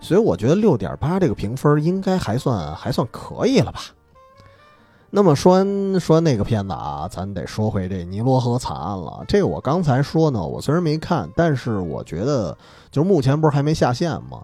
[0.00, 3.80] 所以我觉得六点八这个评分应该还算还算可以了吧。
[5.12, 9.24] 那么说完说那个片子啊，咱得说回这尼罗河惨案了。
[9.26, 12.56] 这个我刚才说呢，我虽然没看，但是我觉得，
[12.92, 14.42] 就是目前不是还没下线吗？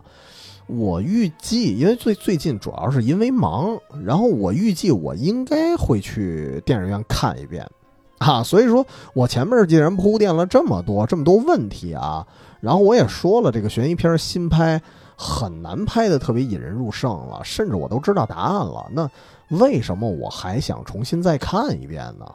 [0.66, 7.64] 我预计，因为最最近主要是因为忙，然后我预计我应该会去电影院看一遍，
[8.18, 12.26] 啊，所以说我前面既然铺垫了这么多这么多问题啊，
[12.58, 14.82] 然后我也说了这个悬疑片新拍
[15.16, 19.10] 很难拍的特别引人入胜了，甚至我都知道答案了，那
[19.48, 22.26] 为什么我还想重新再看一遍呢？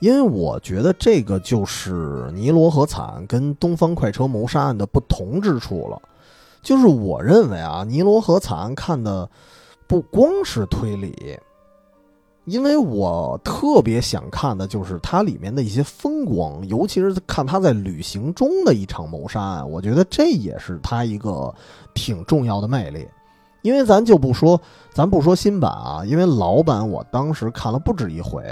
[0.00, 6.02] 因为我觉得这个就是尼罗河惨案跟东方快车谋杀案的不同之处了。
[6.60, 9.30] 就是我认为啊，《尼罗河惨案》看的
[9.86, 11.38] 不光是推理，
[12.44, 21.54] 因为我特别想看的就是它里面的一些风光，尤其是看他在旅行中的一场谋杀案，我觉得这也是他一个
[21.94, 23.06] 挺重要的魅力。
[23.62, 24.60] 因为咱就不说，
[24.92, 28.42] 咱不说新版啊，因为老版我当时看了不止一回，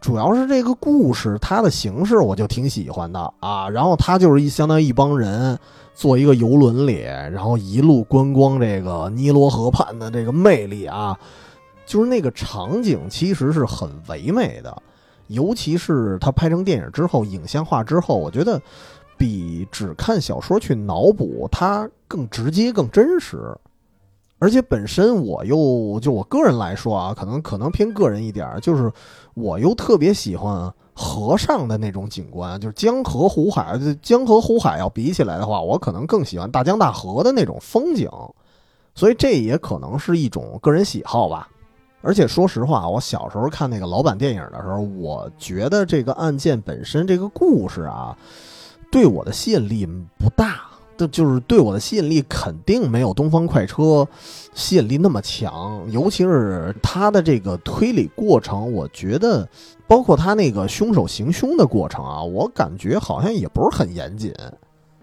[0.00, 5.58] 主要是这个故事它的形式我就挺喜欢的啊，然后它就是一相当于一帮人。
[5.92, 11.14] 坐一个游轮里，然后一路观光这个尼罗河畔的这个魅力啊，
[11.90, 14.80] 就是那个场景其实是很唯美的，
[15.26, 18.62] 尤其是它拍成电影之后，影像化之后，我觉得
[19.18, 23.52] 比只看小说去脑补它更直接、更真实。
[24.38, 28.88] 而且本身我又就我个人来说啊，可能可能偏个人一点，就是
[29.34, 30.72] 我又特别喜欢。
[30.92, 33.80] 河上的那种景观，就是江河湖海。
[34.02, 38.06] 江河湖海要比起来的话，我可能更喜欢大江大河的那种风景，
[38.94, 41.48] 所以这也可能是一种个人喜好吧。
[42.02, 48.16] 而且说实话，我小时候看那个老版电影的时候，我觉得这个案件本身这个故事啊，
[48.90, 49.86] 对我的吸引力
[50.18, 50.62] 不大。
[50.96, 54.06] 这就是对我的吸引力肯定没有东方快车
[54.52, 59.48] 吸引力那么强，尤其是他的这个推理过程，我觉得
[59.86, 64.34] 包括他那个凶手行凶的过程啊，我感觉好像也不是很严谨。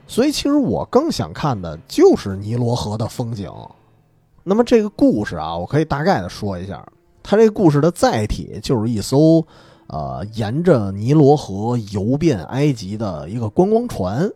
[0.06, 3.52] 所以其实我更想看的就是尼罗河的风景。
[4.48, 6.82] 那么这个故事啊，我可以大概的说一下，
[7.22, 9.46] 它这个故事的载体就是一艘
[9.88, 14.32] 呃沿着尼罗河游遍埃及的一个观光船。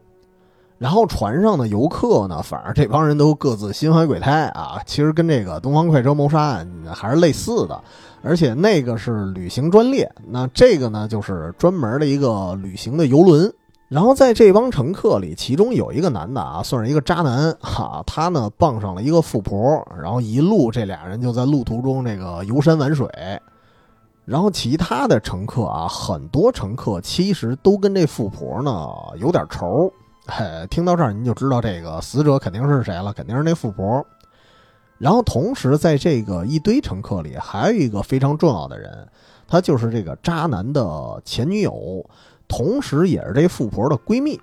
[0.78, 7.80] 然后船上的游客呢，反正这帮人都各自心怀鬼胎啊，其实跟这个《东方快车谋杀案》还是类似的，
[8.24, 13.54] 而且那个是旅行专列，那这个呢就是专门的一个旅行的游轮。
[13.92, 23.06] 然后在这帮乘客里，其中有一个男的啊，算是一个渣男哈，他呢傍上了一个富婆，然后一路这俩人就在路途中这个游山玩水。
[24.24, 29.92] 然后其他的乘客啊，很多乘客其实都跟这富婆呢有点仇。
[30.26, 34.06] 嘿，听到这儿您就知道这个死者肯定是谁了，肯定是那富婆。
[35.00, 39.06] 然后同时在这个一堆乘客里，还有一个非常重要的人，
[39.50, 42.06] 他就是这个渣男的前女友，
[42.52, 44.38] 同时也是这富婆的闺蜜。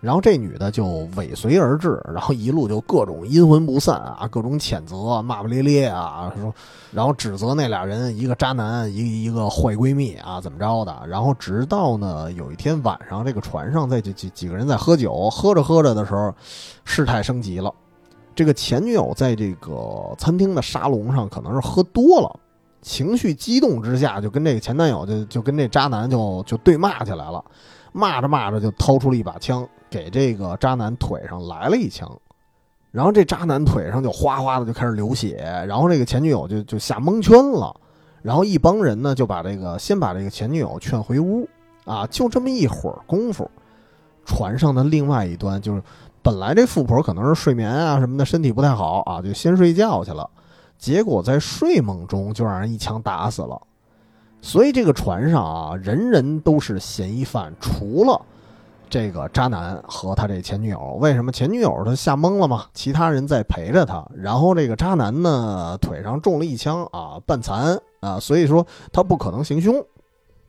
[0.00, 6.52] 然后这女的就尾随而至，然后一路就各种阴魂不散啊，各种谴责、骂骂咧咧啊，说，
[6.92, 10.94] 然后指责那俩人一个渣男，一一个坏闺蜜啊，怎么着的？
[11.08, 16.34] 然后直到呢有一天晚上，这个船上在几几几个人在喝酒，喝着喝着的时候，
[16.84, 17.72] 事态升级了。
[18.34, 22.40] 这个前女友在这个餐厅的沙龙上可能是喝多了，
[22.84, 27.44] 情绪激动之下就跟这个前男友就就跟这渣男就就对骂起来了，
[27.92, 29.66] 骂着骂着就掏出了一把枪。
[29.90, 32.10] 给这个渣男腿上来了一枪，
[32.90, 35.36] 然后这渣男腿上就哗哗的就开始流血，
[35.68, 37.72] 然后这个前女友就就吓蒙圈了，
[38.20, 41.48] 然后一帮人呢就把这个先把这个前女友劝回屋。
[41.84, 43.48] 啊，就这么一会儿功夫，
[44.24, 45.82] 船上的另外一端就是
[46.22, 50.28] 本来这富婆可能是睡眠啊什么的身体不太好啊，就先睡觉去了，
[50.78, 53.60] 结果在睡梦中就让人一枪打死了，
[54.40, 58.20] 所以这个船上啊人人都是嫌疑犯，除了。
[58.90, 62.66] 这个渣男和他这前女友，为什么前女友他吓懵了嘛？
[62.74, 69.84] 其他人在陪着他，然后这个渣男呢腿上中了一枪啊，半残啊，所以说他不可能行凶。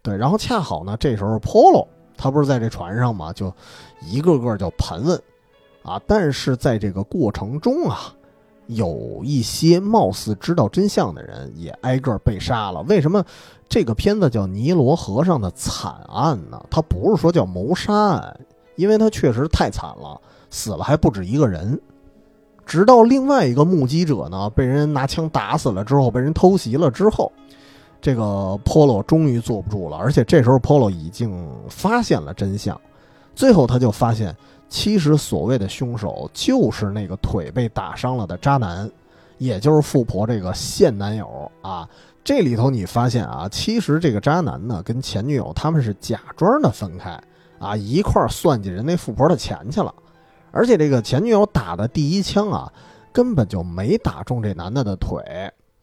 [0.03, 3.51] 对，然后恰好呢，这时候 Polo 他不是在这船上嘛，就
[4.01, 5.19] 一个个就盘问
[5.82, 8.13] 啊，但是在这个过程中啊。
[8.68, 12.82] 有一些貌似知道真相的人也挨个被杀了。
[12.84, 13.24] 为什么
[13.70, 16.63] 这个片子叫《尼罗河上的惨案》呢？
[16.70, 18.39] 它不是说叫谋杀案，
[18.76, 21.80] 因为它确实太惨了，死了还不止一个人。
[22.66, 27.32] 直到另外一个目击者呢被人拿枪打死了之后，被人偷袭了之后，
[28.01, 29.97] 这个 Polo 终于坐不住了。
[29.97, 32.80] 而且这时候 Polo 已经发现了真相，
[33.36, 34.36] 最后他就发现。
[34.68, 38.89] 其实所谓的凶手就是那个腿被打伤了的渣男，
[39.38, 41.88] 也就是富婆这个现男友啊。
[42.24, 47.22] 这里头你发现啊，其实这个渣男呢跟前女友他们是假装的分开
[47.59, 49.93] 啊，一块儿算计人那富婆的钱去了。
[50.51, 52.72] 而且这个前女友打的第一枪啊，
[53.13, 55.22] 根本就没打中这男的的腿，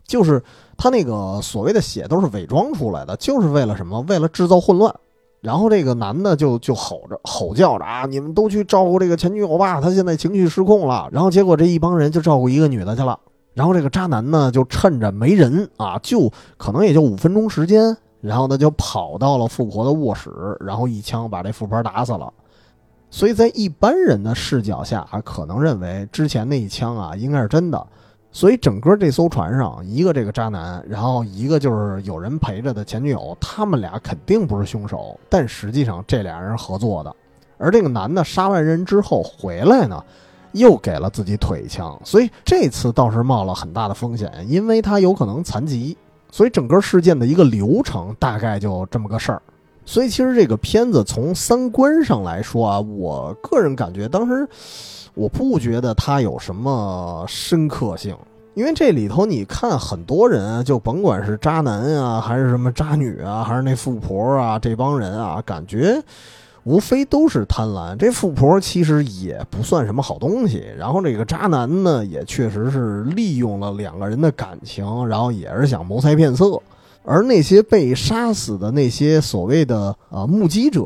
[0.05, 0.43] 就是
[0.77, 4.01] 他那个所谓的血都是伪装出来的，就是为了什么？
[4.09, 4.93] 为了制造混乱。
[5.43, 11.09] 然后这个男的就就吼着吼叫着啊，你们都去照顾这个前女友吧，他现在情绪失控了。
[11.11, 13.19] 然后结果这一帮人就照顾一个女的去了。
[13.53, 20.31] 然后这个渣男呢，就趁着没人啊，就可能也就五分钟时间，然后呢就跑到了富婆的卧室，
[20.61, 22.33] 然后一枪把这富婆打死了。
[23.11, 27.85] 所以在一般人的视角下，还可能认为之前那一枪啊应该是真的。
[28.35, 35.21] 所以整个这艘船上，一个这个渣男，然后一个就是有人陪着的前女友，他们俩肯定不是凶手。
[35.29, 37.15] 但实际上这俩人合作的。
[37.59, 40.03] 而这个男的杀完人之后回来呢，
[40.53, 45.95] 又给了自己腿一枪，所以这次倒是冒了很大的风险，因为他有可能残疾。
[46.31, 49.43] 所以整个事件的一个流程大概就这么个事儿。
[49.85, 54.49] 所以其实这个片子从三观上来说啊，我个人感觉当时。
[55.15, 58.17] 我不觉得他有什么深刻性，
[58.55, 66.03] 因为这里头你看很多人，就甭管是渣男啊，还是什么渣女啊，还是那富婆啊，这帮人啊，感觉
[66.65, 67.95] 无非都是贪婪。
[67.97, 76.59] 这富婆其实也不算什么好东西，然后这个渣男呢，也确实是利用了两个人的感情，然后也是想谋财骗色。
[77.05, 80.83] 而那些被杀死的那些所谓的呃目击者。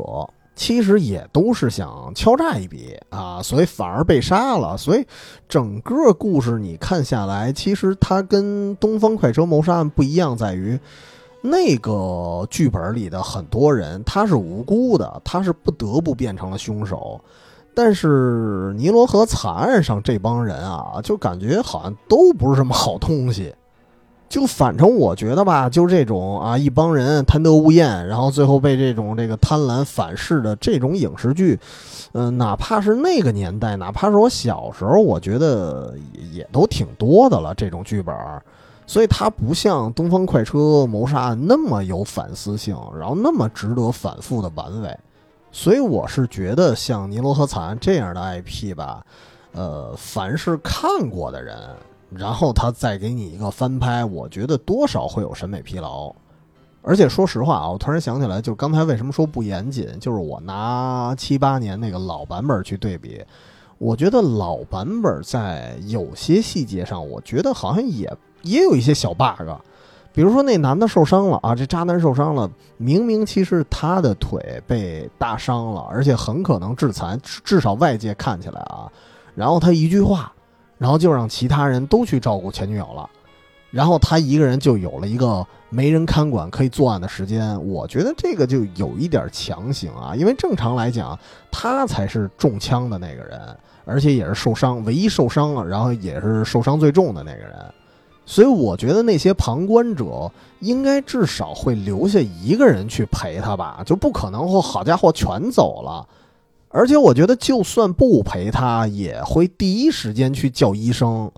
[0.57, 4.75] 其实也都是想敲诈一笔啊，所以反而被杀了。
[4.75, 5.05] 所以
[5.47, 10.77] 整个故事你看下来，其实它跟《东方快车谋杀案》不一样，在于
[11.41, 17.21] 那个剧本里的很多人他是无辜的，他是不得不变成了凶手。
[17.75, 23.53] 但是尼罗河惨案上这帮人啊，就感觉好像都不是什么好东西。
[24.29, 31.57] 就反正我觉得吧，就这种啊，一帮人贪得无厌，然后最后被这种这个贪婪反噬的这种影视剧，
[32.11, 37.55] 嗯，哪怕是那个年代，哪怕是我小时候，我觉得也也都挺多的了。
[37.55, 38.13] 这种剧本，
[38.85, 44.97] 所以它不像《东方快车谋杀案》那么有反思性，然后那么值得反复的玩味。
[45.53, 49.01] 所以我是觉得，像《尼罗河惨案》这样的 IP 吧，
[49.53, 51.57] 呃，凡是看过的人。
[52.09, 56.13] 然后他再给你一个翻拍，我觉得多少会有审美疲劳。
[56.81, 63.21] 而且说实话啊，我突然想起来，就刚才为什么说不严谨，就是我拿七八年那个老版本去对比，
[63.77, 68.09] 我觉得老版本在有些细节上，我觉得好像也
[68.43, 69.49] 也有一些小 bug。
[70.13, 78.89] 比如说那男的受伤了啊，这渣男受伤了，明明其实他的腿被打伤了，而且很可能致残，至少外界看起来啊，
[79.35, 80.31] 然后他一句话。
[80.77, 83.09] 然后就让其他人都去照顾前女友了，
[83.71, 87.67] 然后他一个人就有了一个没人看管可以作案的时间。
[87.67, 91.17] 我觉得这个就有一点强行啊，因为正常来讲，
[91.51, 97.53] 他才是中枪的那个人，而且也是受伤，唯一受伤了，然后也是受伤最重的那个人。
[98.25, 106.05] 所以我觉得那些旁观者应该至少会留下一个人去陪他吧，就不可能说好家伙全走了。
[106.69, 111.31] 而且我觉得就算不陪他，也会第一时间去叫医生，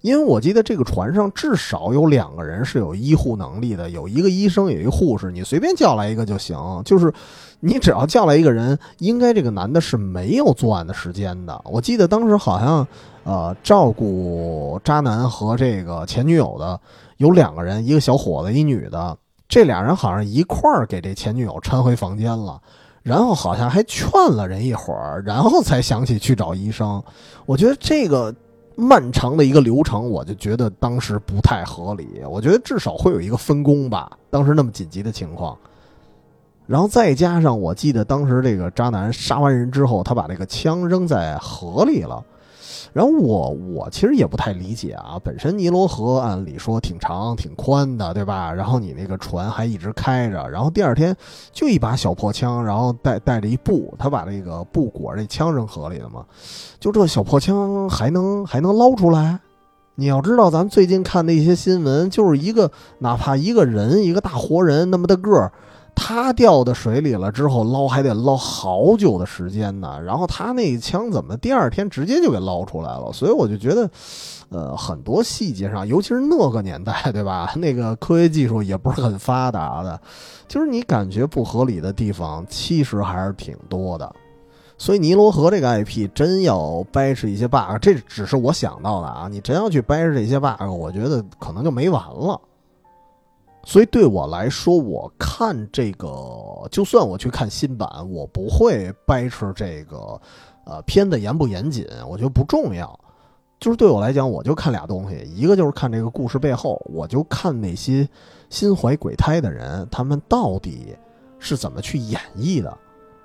[0.00, 6.56] 因为我记得这个船上至少有两个人是有医护能力的，有一个医生，有一个护士，你随便叫来一个就行。
[6.84, 7.12] 就是
[7.60, 11.60] 你只要叫来一个人，应该这个男的是没有作案的时间的。
[11.64, 12.86] 我记得当时好像。
[13.22, 16.80] 呃，照顾渣男和这个前女友的
[17.18, 19.16] 有两个人，一个小伙子，一女的。
[19.46, 22.58] 这俩人好像一块儿给这前女友搀回房间了，
[23.02, 27.02] 然后好像还劝了人一会儿，然后才想起去找医生。
[27.46, 28.34] 我觉得这个
[28.76, 32.22] 漫长的一个流程，我就觉得当时不太合理。
[32.28, 35.56] 我觉得至少会有一个分工吧，当时那么紧急的情况。
[36.66, 42.22] 然后再加上，我记得当时这个渣男杀完人之后，他把这个枪扔在河里了。
[42.92, 48.52] 然后我我其实也不太理解啊，本身尼罗河按理说挺长挺宽的，对吧？
[48.52, 51.16] 然后你那个船还一直开着，然后第二天
[51.52, 56.24] 就一把小破枪，然后带带着一布，他把那个布裹着枪扔河里了嘛？
[56.78, 59.40] 就这小破枪还能还能捞出来？
[59.96, 62.70] 你要知道，咱们最近看的一些新闻，就是一个
[63.00, 65.52] 哪怕一个人一个大活人那么大个儿。
[66.02, 73.12] 他掉到水里了之后捞还得捞好久的时间呢，然后他那一枪怎么第二天直接就给捞出来了？
[73.12, 73.90] 所以我就觉得，
[74.48, 77.52] 呃，很多细节上，尤其是那个年代，对吧？
[77.54, 80.00] 那个科学技术也不是很发达的，
[80.48, 84.10] 就是你感觉不合理的地方，其实还是挺多的。
[84.78, 89.28] 所以尼罗河这个 IP 真要掰扯一些 bug，这只是我想到的啊！
[89.30, 92.40] 你真要去掰扯这些 bug，我觉得可能就没完了。
[93.62, 96.08] 所以对我来说，我看这个，
[96.70, 100.20] 就算我去看新版，我不会掰扯这个，
[100.64, 102.98] 呃，片子严不严谨，我觉得不重要。
[103.60, 108.08] 就是对我来讲，我就看俩东西，一个就是看这个故事背后，我就看那些
[108.48, 110.96] 心怀鬼胎的人，他们到底
[111.38, 112.74] 是怎么去演绎的。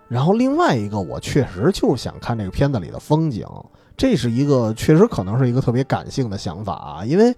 [0.09, 3.47] 然后另外一个，我确实就是想看这个片子里的风景，
[3.95, 7.33] 这是一个确实可能是一个特别感性的想法啊，因为。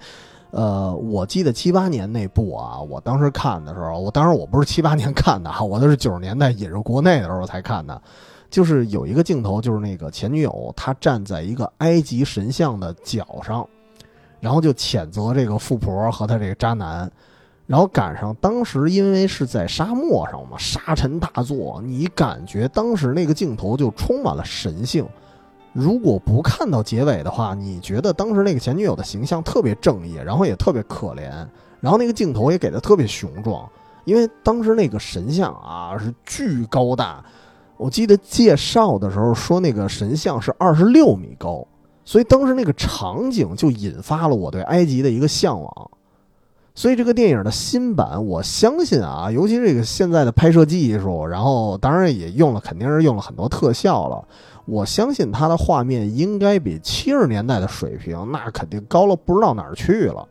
[0.51, 8.01] 呃，我记得七八年那部啊，我当时看的时候，我当时我不是七八年看的哈，我都是九十年代引入国内的时候才看的。
[8.49, 13.67] 就是有一个镜头，就是那个前女友她站在一个埃及神像的脚上，
[14.39, 17.11] 然后就谴责这个富婆和他这个渣男，
[17.65, 25.05] 然后赶上当时因为是在沙漠上嘛，沙尘大作，你感觉当时那个镜头就充满了神性。
[25.73, 31.29] 如果不看到结尾的话，你觉得当时那个前女友的形象特别正义，然后也特别可怜，
[31.79, 33.69] 然后那个镜头也给的特别雄壮，
[34.05, 37.23] 因为当时那个神像啊是巨高大，
[37.77, 41.67] 我记得介绍的时候说那个神像是二十六米高，
[42.03, 45.91] 所以当时那个场景就引发了我对埃及的一个向往。
[46.73, 54.23] 所以这个电影的新版，我相信啊，尤其这个现在的拍摄技术，然后当然也用了，肯定是用了很多特效了。
[54.67, 60.27] 我相信它的画面应该比七十年代的水平那肯定高了不知道哪儿去了。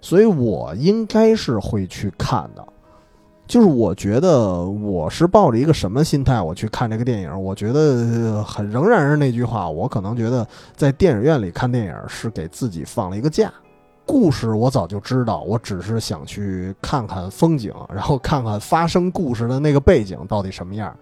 [0.00, 2.66] 所以我应该是会去看的。
[3.46, 7.42] 就是我觉得我是抱着一个什么心态我去看这个电影？
[7.42, 13.52] 我觉得很仍然是那句话，我可能觉得在电影院里看电影是给自己放了一个假。
[14.06, 20.96] 故事我早就知道，我只是想去看看风景，然后看看发生故事的那个背景到底什么样。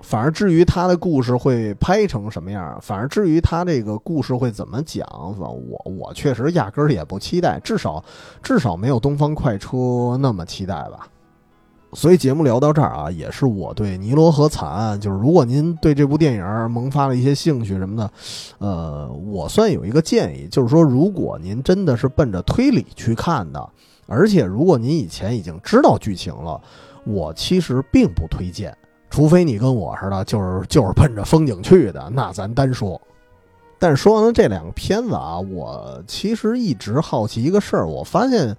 [0.00, 5.06] 反而至于他的故事会拍成什么样，反而至于他这个故事会怎么讲，
[5.38, 8.02] 我我确实压根儿也不期待，至少
[8.42, 9.76] 至少没有《东方快车》
[10.16, 11.08] 那么期待吧。
[11.94, 18.10] 所以节目聊到这儿啊，也是我对《尼罗河惨案》，就是如果您对这部电影萌发了一些兴趣什么的，
[18.58, 23.68] 呃，我算有一个建议，就是说，如果您真的是奔着推理去看的，
[24.06, 26.60] 而且如果您以前已经知道剧情了，
[27.04, 28.76] 我其实并不推荐，
[29.10, 33.00] 除非你跟我似的，就是就是奔着风景去的，那咱单说。
[33.78, 38.56] 但是说完了这两个片子啊，我其实一直好奇一个事儿，我发现。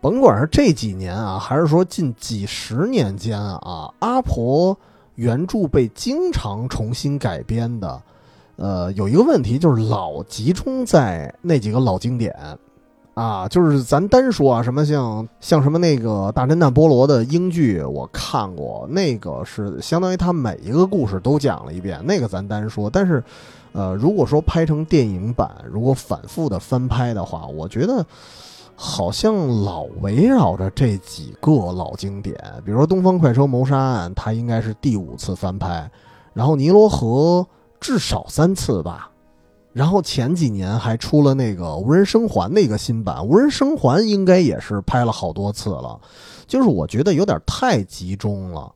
[0.00, 4.78] 甭管是这几年啊，还是说近几十年间啊，阿婆
[5.16, 8.00] 原著被经常重新改编的，
[8.54, 12.32] 呃，有一个问题就是老集中在那几个老经典，
[13.18, 22.88] 啊，就是咱单说啊，什么像像什么那个大侦探波罗的英剧，我看过，那个是相当于他每一个故事都讲了一遍，那个咱单说。
[22.88, 23.22] 但是，
[23.72, 28.06] 呃，如果说拍成电影版，如果反复的翻拍的话，我觉得。
[28.80, 35.90] 好像老围绕着这几个老经典，比如说《东方快车谋杀案》，它应该是第五次翻拍，
[36.32, 37.44] 然后《尼罗河》
[37.80, 39.07] 至少三次吧，
[39.78, 45.96] 然后前几年还出了那个《无人生还》的一个新版，《无人生还》应该也是拍了好多次了，
[46.48, 48.72] 就是我觉得有点太集中了。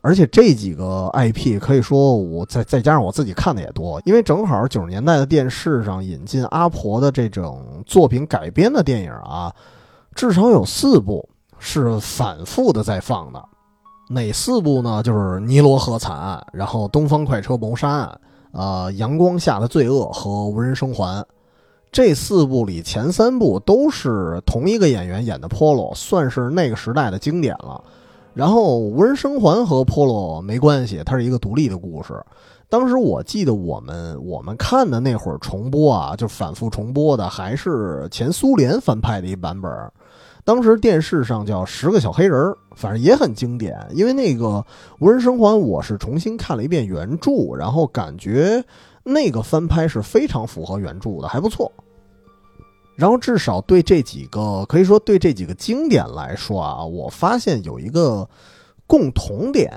[0.00, 9.54] 而且这几个 IP 可以说，我再再加上我自己看的也多，因为正好九十年代的电视上引进阿婆的这种作品改编的电影啊，
[10.16, 11.28] 至少有四部
[11.60, 13.40] 是反复的在放的。
[14.08, 15.00] 哪四部呢？
[15.00, 18.20] 就是《尼罗河惨案》，然后《东方快车谋杀案》，
[18.52, 21.22] 呃，《阳光下的罪恶》和《无人生还》。
[21.92, 27.82] 这四部里前三部都是同一个演员演的 Polo，算是那个时代的经典了。
[28.32, 32.24] 然后无人生还和 Polo 没关系，它是一个独立的故事。
[32.68, 39.70] 当时我记得我们我们看的那会儿重播啊，就反复重播的还是前苏联翻拍的一版本。
[40.44, 42.40] 当时电视上叫《十个小黑人》，
[42.74, 43.78] 反正也很经典。
[43.92, 44.64] 因为那个
[44.98, 48.64] 无人生还，我是重新看了一遍原著，然后感觉
[49.04, 51.70] 那个翻拍是非常符合原著的，还不错。
[52.96, 58.28] 然后至少对这几个，可以说对这几个经典来说啊，我发现有一个
[58.86, 59.72] 共同点，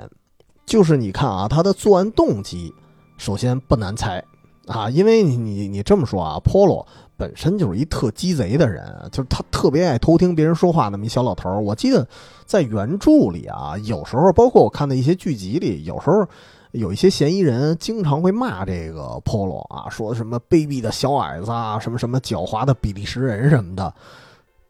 [0.66, 2.74] 就是你看啊，他的作案动机，
[3.16, 4.22] 首先不难猜
[4.66, 6.84] 啊，因为你你你这么说啊，Polo
[7.16, 11.60] 本身就是一特鸡贼的人，就是他特别爱偷听别人说话那么一小老头儿。
[11.60, 12.06] 我记得
[12.44, 16.26] 在原著里啊，有时候包括我看的一些剧集里，有时候。
[16.74, 23.94] 有一些嫌疑人经常会骂这个 Polo 啊，说什么卑鄙的小矮子啊，什么什么狡猾的比利时人什么的。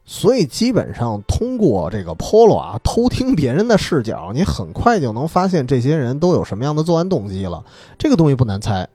[0.05, 7.65] 所以基本上通过这个 Polo 啊，偷听别人的视角，你很快就能发现这些人都有什么样的作案动机了。
[7.97, 8.87] 这个东西不难猜。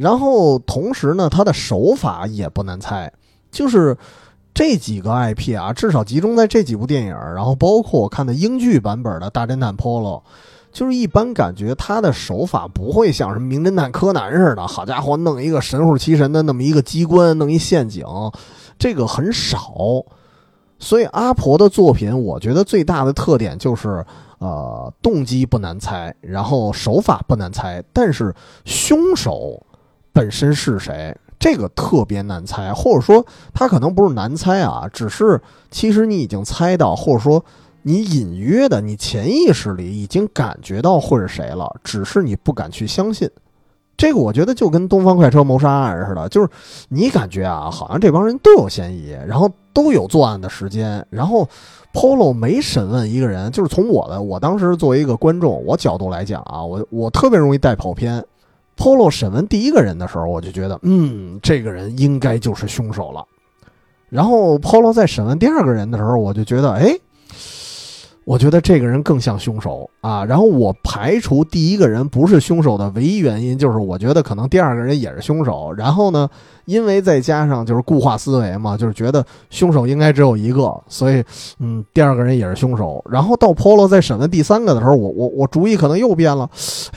[0.00, 3.12] 然后同时呢，他的手法也不难猜，
[3.50, 3.94] 就是
[4.54, 10.20] 这几个 IP 啊，至少集中在这几部电影，然后包括我看的英剧版本的《大侦探 Polo》。
[10.72, 18.06] 就是一般感觉他的手法不会像什么名侦探柯南似的，好家伙，弄一个神乎其神的那么一个机关，弄一陷阱，
[18.78, 19.74] 这个很少。
[20.78, 24.06] 所以阿婆的作品，我觉得最大的特点就是，
[24.38, 28.32] 呃，动机不难猜，然后手法不难猜，但是
[28.64, 29.60] 凶手
[30.12, 35.40] 本身是谁，这个特别难猜，或者说他可能不是难猜啊，只是
[35.70, 37.44] 其实你已经猜到，或者说。
[37.82, 43.26] 你隐约的，你潜意识里已经感觉到会是谁了，只是你不敢去相信。
[43.96, 46.48] 这个我觉得就跟《东方快车谋杀案》似的，就是
[46.90, 51.48] 你感觉啊，好像这帮人都有嫌疑，然后都有作案的时间，然后
[51.94, 58.22] Polo 没审问一个人，就是从我的我当时作为一个观众我角度来讲啊，我我特别容易带跑偏。
[58.80, 63.26] Polo 审问第一个人的时候，我就觉得，嗯，这个人应该就是凶手了。
[64.08, 66.98] 然后 Polo 在审问第二个人的时候，我就觉得，哎。
[68.24, 75.72] 我觉得这个人更像凶手啊，然后我排除第一个人不是凶手的唯一原因，就是我觉得可能第二个人也是凶手。
[75.76, 76.28] 然后呢，
[76.66, 81.24] 因为再加上就是固化思维嘛，就是觉得凶手应该只有一个，所以
[81.58, 83.04] 嗯，第二个人也是凶手。
[83.10, 86.48] 然后到 Polo 在审问第三个的时候，我我我主意可能又变了，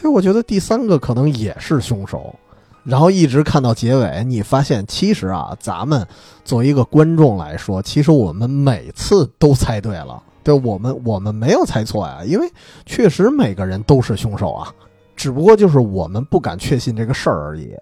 [0.04, 2.36] 哎，我觉得第三个可能也是凶手。
[2.84, 6.06] 然后一直看到结尾，你发现其实啊，咱们
[6.44, 10.22] 作为一个观众来说，其实我们每次都猜对了。
[10.44, 12.52] 对我们，我们没有猜错呀，因为
[12.86, 14.72] 确实每个人都是凶手啊，
[15.16, 17.74] 只不过就是我们不敢确信这个事儿而已。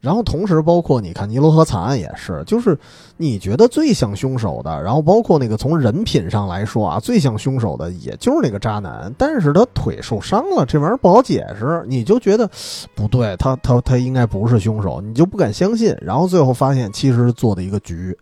[0.00, 2.78] 然后同时，包括你看尼罗河惨案也是，就是
[3.16, 12.46] 你觉得最像凶手的，然后包括那个从人品上来说啊，最像凶手的也就是那个渣男，但是他腿受伤了，这玩意儿不好解释，你就觉得
[12.94, 15.96] 不对，他他他应该不是凶手，你就不敢相信。
[16.02, 18.14] 然后最后发现其实是做的一个局。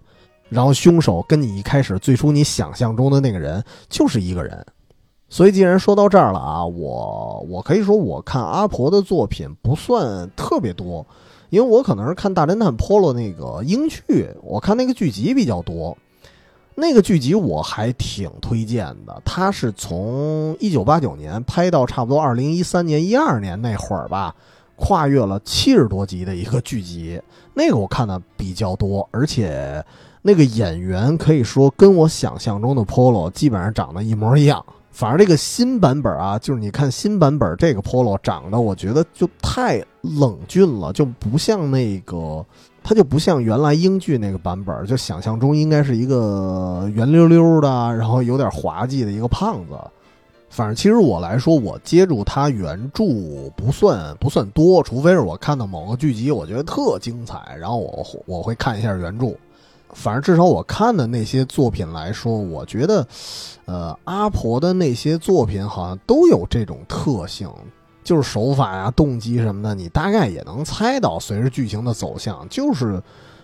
[0.52, 4.66] 然后凶手跟你一开始最初你想象中的那个人就是一个人，
[5.30, 11.06] 所以既然说到这儿了啊，我我可以说我看阿婆的作品不算特别多，
[11.48, 15.96] 因为我可能是看《大侦探 Polo》那个英剧，我看那个剧集比较多。
[16.74, 24.36] 那个剧集我还挺推荐的，它是从一九八九年拍到差不多二零一三年一二年那会儿吧，
[24.76, 27.18] 跨越了七十多集的一个剧集，
[27.54, 29.82] 那个我看的比较多，而且。
[30.24, 42.44] 那个演员可以说跟我想象中的 Polo 基本上长得一模一样，反而这个新版本啊，就是你看新版本这个 Polo 长得，我觉得就太冷峻了，就不像那个，
[42.84, 49.76] 他就不像原来英剧那个版本，就想象中应该是一个圆溜溜的，然后有点滑稽的一个胖子。
[50.50, 53.04] 反正其实我来说，我接触他原著
[53.56, 59.34] 不算不算多，除非是我看到某个剧集，我觉得特精彩，然后我我会看一下原著。
[59.92, 63.06] 反正至少我看的那些作品来说，我觉得，
[63.66, 67.48] 呃，阿婆的那些作品好像都有这种特性，
[68.02, 71.18] 就是手法呀、动机什么的，你大概也能猜到。
[71.20, 73.00] 随着剧情的走向，就是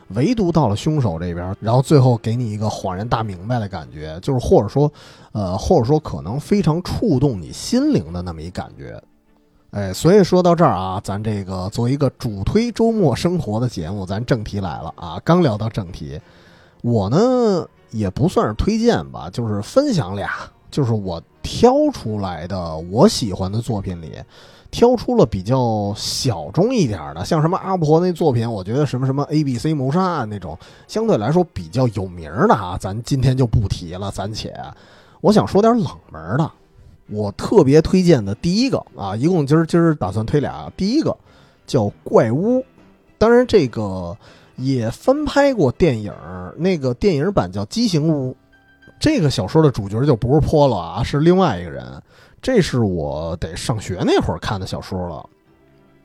[0.09, 4.91] 唯独到了凶手这边，然后最后给你一个恍然大明白的感觉，就是或者说，
[5.33, 9.01] 呃，或者说可能非常触动你心灵的那么一感觉。
[9.71, 15.21] 哎，所以说到这儿啊，咱这个作为一个主推周末生活的节目，咱正题来了啊。
[15.23, 16.19] 刚聊到正题，
[16.83, 20.31] 我呢也不算是推荐吧，就是分享俩，
[20.71, 24.13] 就是我挑出来的我喜欢的作品里，
[24.71, 34.55] 挑出了比较小众一点的，像什么阿婆那作品，我觉得什么什么 A B C 谋杀案那种，相对来说比较有名的啊，咱今天就不提了，暂且
[35.21, 36.51] 我想说点冷门的。
[37.11, 40.71] 我特别推荐的第一个啊，一共今儿今儿打算推俩。
[40.77, 41.17] 第一个
[41.67, 42.59] 叫《怪屋》，
[43.17, 44.15] 当然这个
[44.59, 46.13] 也翻拍过电影，
[46.57, 48.33] 那个电影版叫《畸形屋》。
[49.01, 51.85] 这个小说的主角就不是波了啊，是另外一个人。
[52.43, 55.25] 这是我得上学那会儿看的小说了。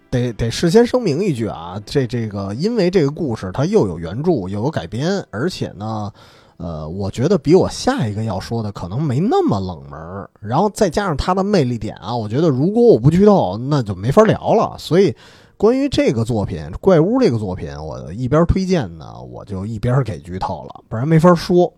[0.09, 6.11] 得得事先声明一句啊，这这个因为这个故事它又有原著又有改编，而且呢。
[6.57, 9.99] 呃，我觉得比我下一个要说的可能没那么冷门，
[10.39, 14.75] 然后再加上它的魅力点啊，我觉得如果我不剧透，那就没法聊了。
[14.77, 15.13] 所以，
[15.57, 21.73] 关于这个作品《怪屋》这个作品，我一边推荐呢，我就一边给剧透了，不然没法说。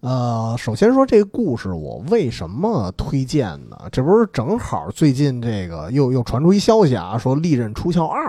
[0.00, 3.76] 呃，首先说这个故事，我为什么推荐呢？
[3.90, 8.26] 这不是正好最近这个又又传出一消息啊，说《利刃出鞘二》。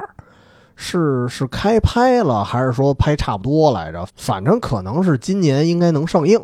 [0.78, 4.06] 是是开拍了，还是说拍差不多来着？
[4.16, 6.38] 反正可能是今年应该能上映。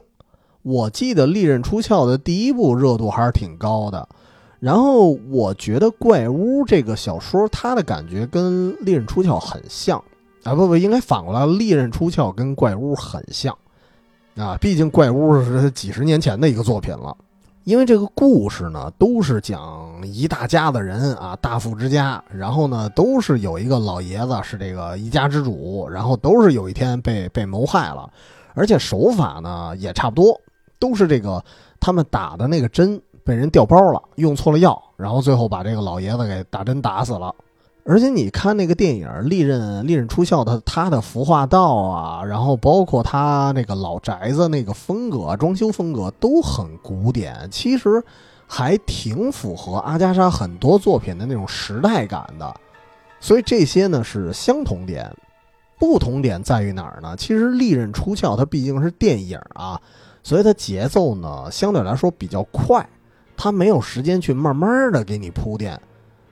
[0.62, 4.07] 我记得《利刃出鞘》的第一部热度还是挺高的。
[4.62, 10.01] 然后我觉得《怪屋》这个小说，它的感觉跟《利刃出鞘》很像。
[10.43, 13.57] 啊，不不，应该反过来，《利刃出鞘》跟《怪屋》很像。
[14.36, 17.18] 啊，毕竟《怪屋》是几十年前的一个作品了。
[17.64, 28.07] 因为这个故事呢，都是讲一大家子人啊，大富之家，然后呢，都是有一个老爷子是这个一家之主，然后都是有一天被被谋害了，
[28.53, 30.39] 而且手法呢也差不多，
[30.80, 31.43] 都是这个
[31.80, 32.99] 他们打的那个针
[33.32, 37.34] 被人调包了，用错了药，然后最后把这个老爷子给打针打死了。
[37.86, 48.04] 而且你看那个电影《利刃利刃出鞘》的，他的服化道啊，然后包括他那个老宅子那个风格、装修风格都很古典，其实
[48.46, 52.54] 还挺符合阿加莎很多作品的那种时代感的。
[53.22, 55.10] 所以这些呢是相同点，
[55.80, 57.16] 不同点在于哪儿呢？
[57.16, 59.80] 其实《利刃出鞘》它毕竟是电影啊，
[60.22, 62.88] 所以它节奏呢相对来说比较快，
[63.42, 65.80] 他没有时间去慢慢的给你铺垫。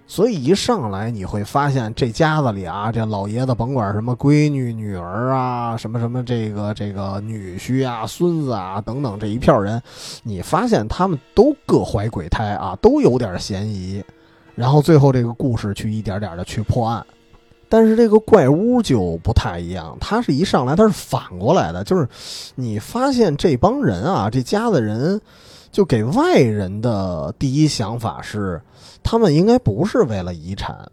[0.06, 9.82] 所以一上来你会发现，这家子里啊，这老爷子甭管什么闺女、女儿啊，什么什么这个这个女婿啊、孙子啊等等这一票人，
[10.24, 14.04] 你发现他们都各怀鬼胎啊，都有点嫌疑。
[14.56, 17.06] 然后最后这个故事去一点点的去破案，
[17.70, 22.08] 但是这个怪屋就不太一样，他是一上来他是反过来的，就是
[22.56, 25.22] 你发现这帮人啊，这家子人
[25.72, 28.62] 就给外人的第一想法是。
[29.02, 30.92] 他们应该不是为了遗产，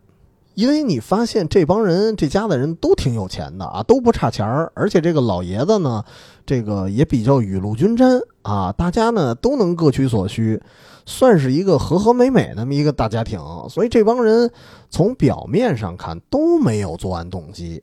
[0.55, 6.03] 因为你发现这帮人这家的人都挺有钱的啊，都不差钱儿，而且这个老爷子呢，
[6.47, 10.59] 这个也比较雨露均沾啊，大家呢都能各取所需，
[11.05, 13.39] 算是一个和和美美那么一个大家庭。
[13.68, 14.51] 所以这帮人
[14.89, 17.83] 从表面上看都没有作案动机，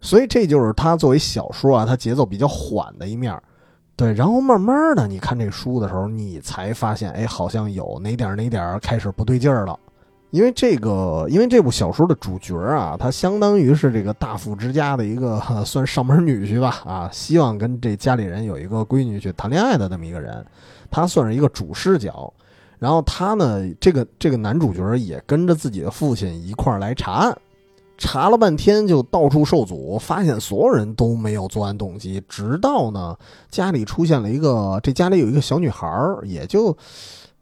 [0.00, 3.40] 所以这就是他作为小说啊，他节奏比较缓的一面。
[3.96, 9.78] 对，然后慢慢的，你看这书的时候，你才发现，哎，好像有哪点哪点开始不对劲儿了。
[10.30, 20.44] 因为这个，因为这部小说的主角啊，他相当于是这个大富之家的一个 算上门女婿吧，啊，希望跟这家里人有一个闺女去谈恋爱的那么一个人，
[20.90, 22.32] 他算是一个主视角。
[22.80, 27.38] 然后他呢，这个这个男主角也跟着自己的父亲一块儿来查案。
[27.96, 32.22] 查了半天，就到处受阻，发现所有人都没有作案动机。
[32.28, 33.16] 直到呢，
[33.50, 35.86] 家里出现了一个，这家里有一个小女孩，
[36.24, 36.76] 也就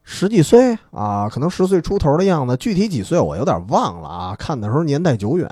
[0.03, 4.37] 十几岁啊，可能十岁出头的样子，具体几岁我有点忘了啊。
[4.37, 5.49] 看的时候年代久远。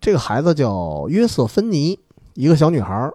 [0.00, 1.98] 这个孩子叫约瑟芬妮，
[2.34, 3.10] 一个小女孩。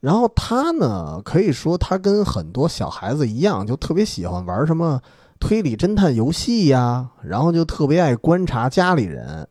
[0.00, 5.00] 然后她呢，可以说她跟很多小孩子一样，就特别喜欢玩什么
[5.38, 9.48] 推理侦探游戏呀，然后就特别爱观察家里人。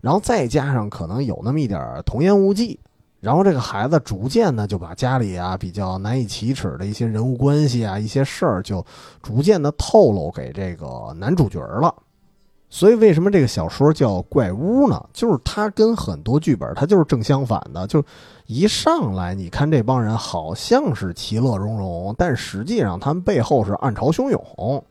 [0.00, 2.78] 然后再加上可能有那么一点童言无忌，
[3.20, 8.84] 然后这个孩子逐渐呢就把家里啊比较难以启齿的一些人物关系啊一些事儿就
[9.22, 11.94] 逐渐的透露给这个男主角了。
[12.70, 15.02] 所以为什么这个小说叫《怪屋》呢？
[15.14, 18.04] 就是它跟很多剧本它就是正相反的，就
[18.44, 24.84] 一上来你看这帮人好像是其乐融融，但实际上他们背后是暗潮汹涌。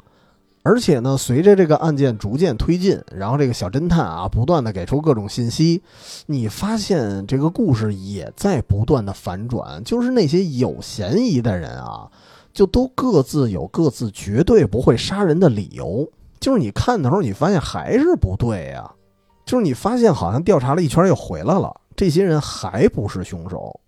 [0.68, 5.82] 而且呢，随着这个案件逐渐推进，然后这个小侦探啊不断的给出各种信息，
[6.26, 12.11] 你发现这个故事也在不断的反转，就是那些有嫌疑的人啊，
[12.51, 16.05] 就都各自有各自绝对不会杀人的理由。
[16.41, 18.91] 就是你看的时候，你发现还是不对呀，
[19.45, 23.80] 就是你发现好像调查了一圈又回来了，这些人还不是凶手。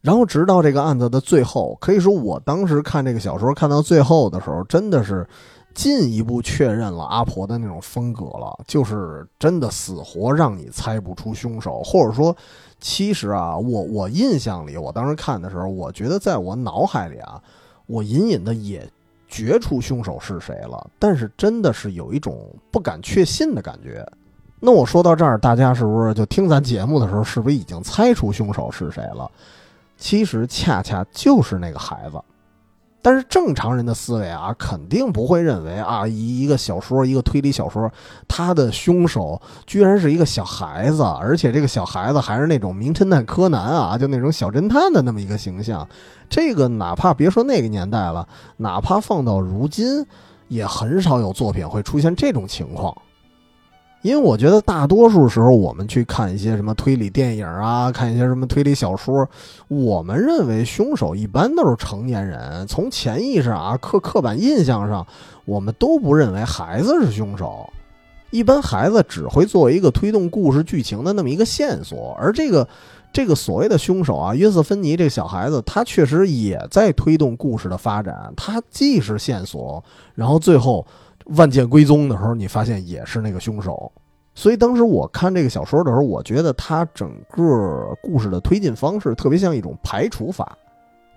[0.00, 5.26] 然后直到这个案子的最后，可以说我当时看这个小说看到最后的时候，真的是。
[5.74, 12.36] 进一步确认了阿婆的那种风格了，就是真的死活让你猜不出凶手，或者说，
[12.80, 17.42] 其实啊，我我印象里，我当时看的时候，我觉得在我脑海里啊，
[17.86, 18.88] 我隐隐的也
[19.28, 22.38] 觉出凶手是谁了，但是真的是有一种
[22.70, 24.06] 不敢确信的感觉。
[24.60, 29.30] 那我说到这儿，大家是不是就听咱节目的时候，是不是已经猜出凶手是谁了？
[29.96, 32.20] 其实恰恰就是那个孩子。
[33.02, 37.90] 但是正常人的思维啊，肯定不会认为啊，一一个小说，一个推理小说，
[38.28, 45.86] 他的凶手居然是一个小孩子，而且这个小孩子还是那种名侦探柯南啊，就那种小侦探的那么一个形象。
[46.30, 48.26] 这个哪怕别说那个年代了，
[48.58, 50.06] 哪怕放到如今，
[50.48, 52.96] 也很少有作品会出现这种情况。
[54.02, 59.28] 因为我觉得大多数时候，我们去看一些什么推理电影啊，看一些什么推理小说，
[59.68, 62.66] 我们认为凶手一般都是成年人。
[62.66, 65.06] 从潜意识啊、刻刻板印象上，
[65.44, 67.72] 我们都不认为孩子是凶手。
[68.30, 72.66] 一般孩子只会作为一个推动故事剧情的那么一个线索，而这个
[73.12, 78.32] 这个所谓的凶手啊，约瑟芬尼这个小孩子，他确实也在推动故事的发展。
[78.36, 79.84] 他既是线索，
[80.16, 80.84] 然后最后。
[81.26, 83.90] 万剑归宗的时候，你发现也是那个凶手，
[84.34, 90.56] 所以当时我看这个小说的时候，我觉得他整个故事的推进方式特别像一种排除法，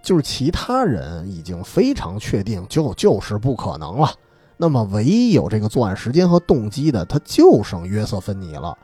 [0.01, 4.09] 就是其他人已经非常确定就就是不可能了，
[4.57, 8.77] 那么唯一有这个作案时间和动机的，他就剩约瑟芬妮了。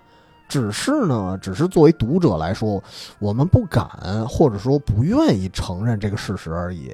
[0.50, 2.84] 只是呢，只是作为读者来说，
[3.20, 3.88] 我们不敢
[4.28, 6.92] 或者说不愿意承认这个事实而已。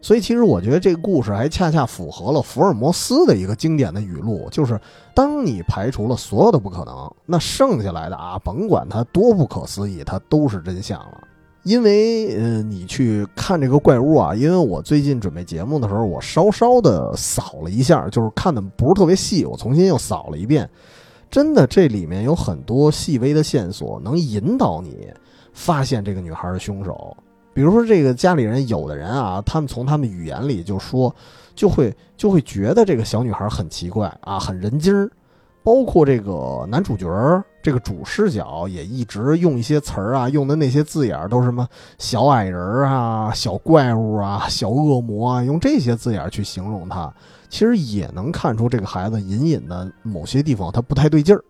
[0.00, 4.80] 所以，其实我觉得这个故事还恰恰符合了福尔摩斯的一个经典的语录，就是
[5.14, 11.20] 当你排除了所有的不可能，那剩下来的啊，甭管它多不可思议，它都是真相了。
[11.64, 20.70] 因为，呃，你去看这个怪物啊，因为我最近准备节目的时候，我稍稍的扫了一下，就是看的不是特别细，我重新又扫了一遍，
[21.28, 25.12] 真的这里面有很多细微的线索，能引导你
[25.52, 27.14] 发现这个女孩的凶手。
[27.58, 31.12] 比如说，这个家里人有的人啊，他们从他们语言里就说，
[31.56, 35.10] 就会就会觉得这个小女孩很奇怪啊，很人精儿。
[35.64, 41.66] 包括这个男主角儿这个主视角也一直用一些词儿啊，用的那些字眼儿都是什么
[41.98, 47.12] 小矮人儿啊、小怪物啊、小恶魔啊，用这些字眼儿去形容他，
[47.48, 51.42] 其实也能看出这个孩子隐隐的某些地方他不太对劲儿。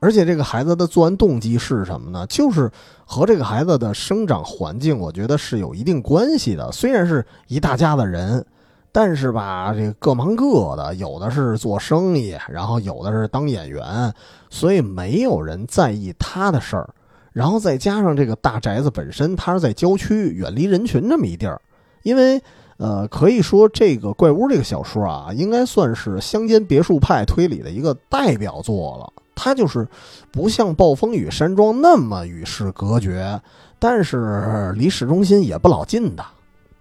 [0.00, 2.26] 而且这个孩子的作案动机是什么呢？
[2.26, 2.70] 就是
[3.04, 6.72] 和这个孩子的生长环境，我觉得是有一定关系的。
[6.72, 8.44] 虽然是一大家子人，
[8.90, 14.12] 但是吧，这个各忙各的，有的是做生意，然后有的是当演员，
[14.48, 16.88] 所以没有人在意他的事儿。
[17.32, 21.60] 然后再加上这个大宅子本身，它是在郊区，远离人群这么一地儿。
[22.02, 22.42] 因为，
[22.78, 29.19] 呃，可以说这个怪屋这个小说啊，应该算是乡间别墅派推理的一个代表作了。
[29.42, 29.88] 它就是
[30.30, 33.40] 不像暴风雨山庄那么与世隔绝，
[33.78, 36.22] 但是离市中心也不老近的。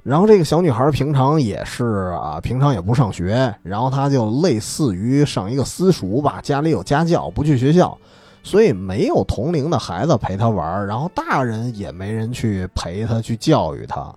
[0.03, 7.97] 然后这个小女孩平常也是啊，平常也不上学，然后她就类似于上一个私塾吧，家里有家教，不去学校，
[8.43, 14.13] 所以没有同龄的孩子陪她玩，然后大人也没人去陪她去教育她，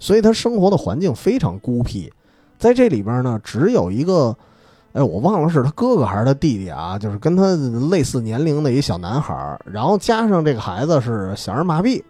[0.00, 2.12] 所以她生活的环境非常孤僻。
[2.58, 4.36] 在这里边呢，只有一个。
[4.92, 6.98] 哎，我忘了是他哥哥还是他弟弟啊？
[6.98, 7.54] 就是跟他
[7.88, 12.02] 类似年龄的一小男孩然后加上这个孩子是小儿麻痹，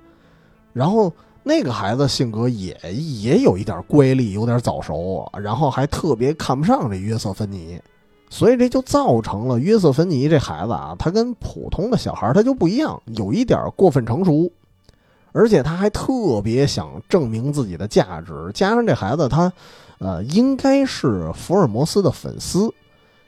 [0.73, 1.13] 然后
[1.43, 7.79] 那个孩子性格也也有一点乖戾，有点早熟，然后还特别看不上这约瑟芬妮，
[8.31, 14.51] 所以这就造成了约瑟芬妮这孩子啊，他跟普通的小孩他就不一样，有一点过分成熟，
[15.33, 19.53] 而且他还特别想证明自己的价值，加上这孩子他。
[20.01, 22.69] 呃，应该是福尔摩斯的粉丝，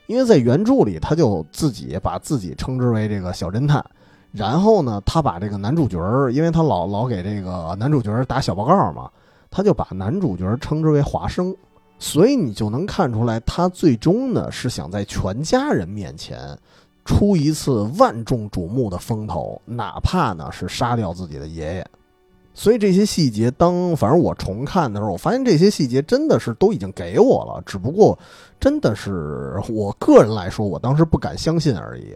[0.07, 3.83] 因为在原著里，他就自己把自己称之为这个小侦探。
[4.31, 5.97] 然后呢，他把这个男主角
[6.31, 9.07] 因为他老老给这个男主角打小报告嘛，
[9.51, 11.55] 他就把男主角称之为华生。
[11.99, 16.57] 所以你就能看出来，他最终呢是想在全家人面前
[17.05, 21.87] 出一次万众瞩目的风头，哪怕呢是杀掉自己的爷爷。
[22.53, 28.17] 所以这些细节，当反正我重看的时候，我发现这些细节真的是都已经给我了，只不过
[28.59, 32.15] 真的是我个人来说，我当时不敢相信而已。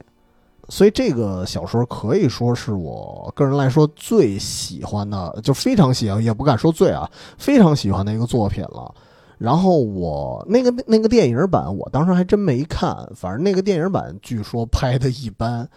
[0.69, 8.93] 所以这个小说可以说是我个人来说最喜欢的，就非常喜欢，也不敢说最啊，非常喜欢的一个作品了。
[9.37, 15.67] 然后我那个那个电影版，我当时还真没看，反正那个电影版据说拍的一般。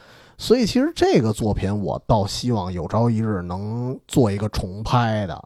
[0.41, 5.39] 所以其实这个作品，我倒希望有朝一日能做一个重拍的，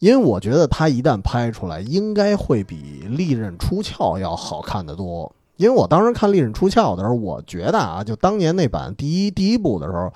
[0.00, 5.34] 因为我觉得它一旦拍出来，应该会比《利刃出鞘》要好看得多。
[5.56, 10.12] 因为我当时看《利刃出鞘》的时候，我觉得啊，就当年那版第一第一部的时候，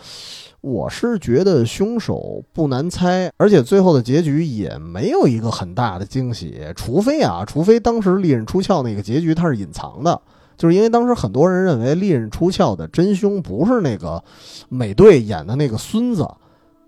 [0.61, 10.21] 我是觉得凶手不难猜，而且最后的结局也没有一个很大的惊喜，除非啊，除非当时《利刃出鞘》那个结局它是隐藏的。
[10.63, 14.23] 就是因为当时很多人认为《利刃出鞘》的真凶不是那个
[14.69, 16.25] 美队演的那个孙子，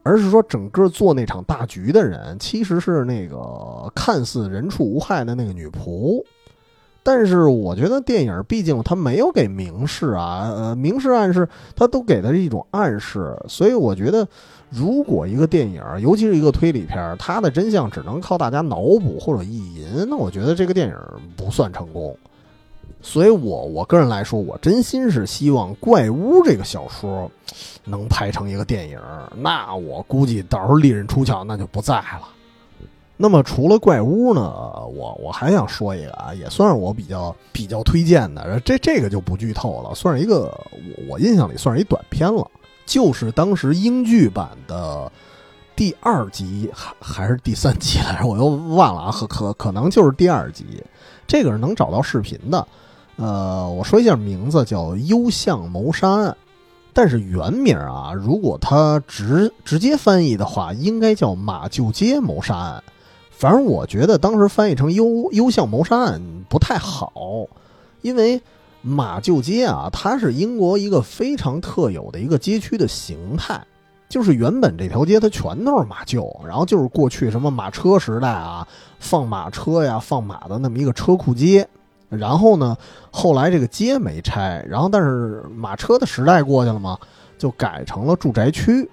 [0.04, 6.22] 而是说整个做那场大局的人其实是那个看似人畜无害的那个女仆。
[7.02, 14.24] 但是我觉得电影毕竟它没有给明示啊，呃，明示暗示它都给的是一种暗示，所以我觉得
[14.70, 20.94] 如果一个电影，尤其是一个推理片，它的真相只能靠大家脑补或者意淫，那我觉得这个电影
[21.36, 22.16] 不算成功。
[23.06, 27.30] 所以，我我个人来说，我真心是希望《怪屋》这个小说
[27.84, 28.98] 能拍成一个电影。
[29.36, 32.22] 那我估计到时候利刃出鞘那就不在了。
[33.18, 38.58] 那么，除了《怪屋》呢，我我还想说一个啊，也算是我比较比较推荐的。
[38.60, 42.50] 这这个就不剧透了，算是一个我我印象里算是一短片了，
[42.86, 45.12] 就是当时英剧版的
[45.76, 50.64] 第二集还还是第三集来着，我又忘了啊，可可可能就是第二集。
[51.26, 52.66] 这个是能找到视频的。
[53.16, 56.30] 呃，我说一下名字叫《幽巷谋杀案》，
[56.92, 62.82] 但是原名啊，如果它直直接翻译的话，应该叫《马厩街谋杀案》。
[63.30, 67.46] 反正我觉得当时翻译成《幽幽巷谋杀案》不太好，
[68.02, 68.40] 因为
[68.82, 73.64] 马厩街啊，它是英国一个非常特有的一个街区的形态，
[74.08, 78.66] 就是原本这条街它全都是马厩，然后就是过去什么马车时代啊，
[78.98, 81.68] 放马车呀、放马的那么一个车库街。
[82.18, 82.76] 然后呢，
[83.10, 86.98] 后来这个街没拆，然后但是马车的时代过去了嘛，
[87.38, 88.88] 就改成了住宅区，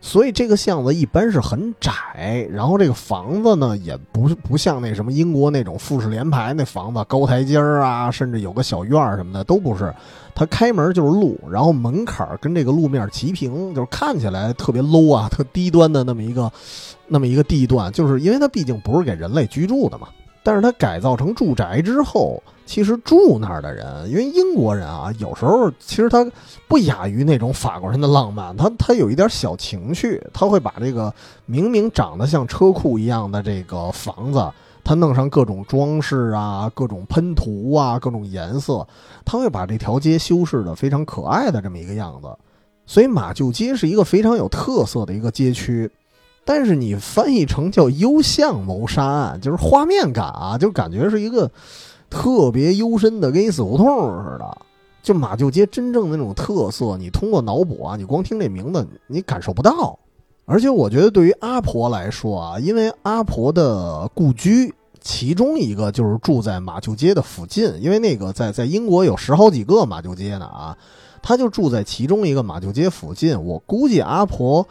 [0.00, 9.92] 所以这个巷子一般是很窄，然后这个房子呢也不不像那什么英国那种复式联排那房子高台阶儿啊，甚至有个小院儿什么的都不是，
[10.34, 16.50] 它开门就是路，然后门槛儿跟这个路面齐平，就是看起来特别 low 啊，特低端的那么一个
[17.08, 20.08] 那么一个地段，就是因为它毕竟不是给人类居住的嘛。
[20.48, 26.26] 但是它改造成住宅之后，其实住那儿的人，因为英国人啊，有时候其实他
[26.66, 31.12] 不亚于那种法国人的浪漫，他他有一点小情趣，他会把这个
[31.44, 34.50] 明明长得像车库一样的这个房子，
[34.82, 38.88] 他弄上各种装饰啊，各种喷涂啊，各种颜色，
[39.26, 42.28] 他会把这条街修饰的非常可爱的这么一个样子，
[42.86, 45.90] 所以马厩街是一个非常有特色的一个街区。
[46.50, 51.50] 但是你翻译成叫幽巷谋杀案，就是画面感啊，就感觉是一个
[52.08, 53.86] 特别幽深的，跟一死胡同
[54.24, 54.58] 似的。
[55.02, 59.98] 就马厩街真正的那种特色，你通过脑补啊，你光听这名字你感受不到。
[60.46, 70.74] 而且我觉得对于阿婆来说啊，因为阿婆的故居其中一个就是住在马厩街的附近，因为那个在在英国有十好几个马厩街呢啊，
[71.20, 73.38] 她就住在其中一个马厩街附近。
[73.44, 74.66] 我估计阿婆。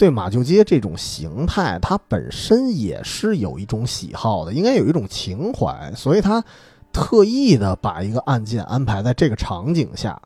[0.00, 6.42] 对马厩街这种形态，它本身也是有一种喜好的，应该有一种情怀，所以他
[6.90, 10.18] 特意的把一个案件安排在这个场景下。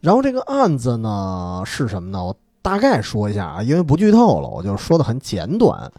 [0.00, 2.22] 然后这个案子呢是什么呢？
[2.22, 5.90] 我大概说一下啊，因为不剧透了，我就说的很简短。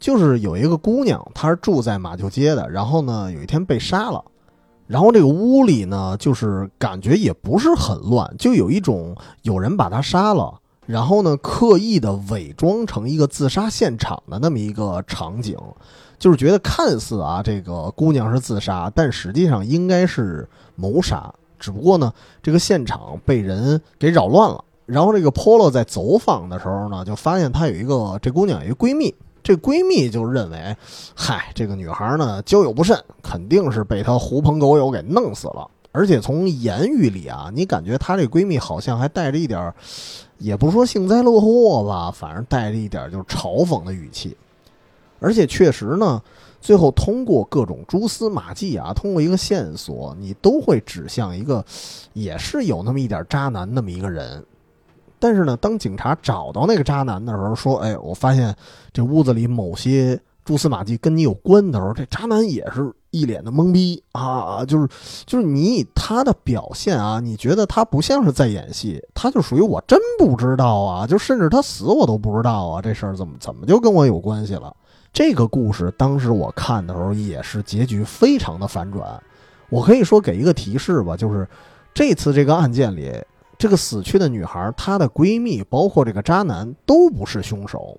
[0.00, 4.24] 就是有一个姑娘，她是住在马厩街的，然后呢有一天被杀了，
[4.88, 10.52] 然后这个屋里呢就是感觉也不是很乱，就有一种有人把她杀了。
[10.90, 15.56] 然后呢，刻意的伪装成一个自杀现场的那么一个场景，
[16.18, 21.32] 就是觉得看似啊，这个姑娘是自杀，但实际上应该是谋杀。
[21.60, 22.12] 只不过呢，
[22.42, 24.64] 这个现场被人给扰乱了。
[24.84, 29.14] 然后这个 Polo 在走访的时候呢，就发现她有一个这姑娘有一个闺蜜，
[29.44, 30.76] 这闺蜜就认为，
[31.14, 35.70] 嗨，这个女孩呢交友不慎，肯定是被她狐朋狗友给弄死了。
[35.92, 39.72] 而且从言语里啊，你感觉她这闺蜜好像还带着一点。
[40.40, 44.36] 也不说幸灾乐祸吧，反正带着一点就是嘲讽的语气。
[45.20, 46.20] 而且确实呢，
[46.62, 51.62] 最后通过各种蛛丝马迹啊，通过一个线索，你都会指向一个，
[52.14, 54.42] 也是有那么一点渣男那么一个人。
[55.18, 58.56] 但是呢，当警察找到那个渣男的时候，说：“哎，我发现
[58.94, 64.88] 这屋子里某些蛛丝马迹跟你有关的时候，这渣男也是一脸的懵逼啊，就是
[65.26, 74.74] 就是你以他的表现啊，你觉得他不像是在演戏，他就属于我真不知道啊，就甚至他死我都不知道啊，这事儿怎么怎么就跟我有关系了？
[75.12, 79.22] 这个故事当时我看的时候也是结局非常的反转，
[79.68, 81.48] 我可以说给一个提示吧，就是
[81.92, 83.12] 这次这个案件里。”
[83.60, 87.94] 这个死去的女孩，她的闺蜜，包括这个渣男，都不是凶手。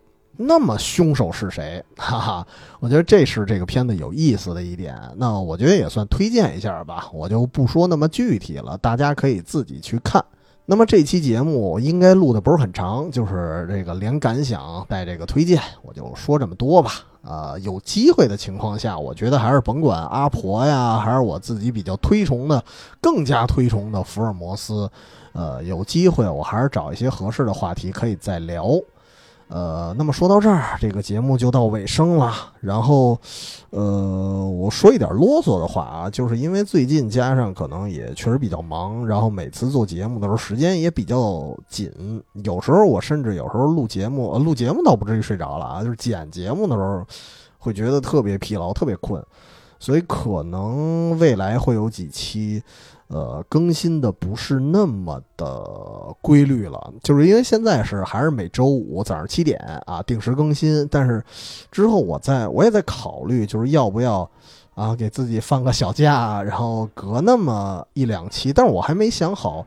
[0.48, 1.84] 那么凶手是谁？
[1.96, 2.48] 哈哈，
[2.80, 4.96] 我觉得这是这个片子有意思的一点。
[5.16, 10.24] 那我觉得也算推荐一下吧，我就不说那么具体了，大家可以自己去看。
[10.66, 16.92] 那么这期节目应该录的不是很长，就是这个连感想带这个推荐，我就说这么多吧。
[17.24, 22.64] 啊，有机会的情况下，我觉得还是甭管阿婆呀，还是我自己比较推崇的、
[23.00, 24.90] 更加推崇的福尔摩斯。
[25.34, 28.72] 呃，有机会我还是找一些合适的话题可以再聊。
[29.54, 32.34] 呃，那么说到这儿，这个节目就到尾声了。
[32.62, 33.20] 然后，
[33.72, 41.92] 呃，我说一点啰嗦的话啊，就是因为最近加上可能也确实比较忙，然后每次做节目的时候时间也比较紧，
[42.46, 47.06] 有时候我甚至有时候录节目，录节目倒不至于睡着了啊，就是剪节目的时候
[47.58, 49.22] 会觉得特别疲劳、特别困，
[49.80, 52.64] 所以可能未来会有几期。
[53.14, 55.46] 呃，更新的不是那么的
[56.22, 61.22] 规律了，就是因为现在是还是每周五早上七点啊定时更新，但是
[61.70, 64.30] 之后我在我也在考虑，就是要不要
[64.76, 69.66] 啊给自己放个小假，然后隔那么一两期，但是我还没想好。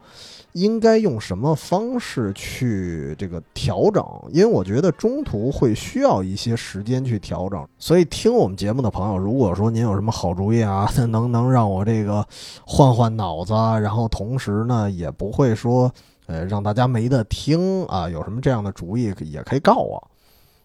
[0.55, 4.05] 应该用什么方式去这个调整？
[4.31, 12.25] 因为我觉得中途会需要一些时间去调整，所以听我们节目的朋友，如果说您有什么好主意啊，能能让我这个
[12.65, 15.93] 换换脑子，然后同时呢也不会说
[16.27, 20.11] 呃让大家没得听啊，有什么这样的主意也可以告我。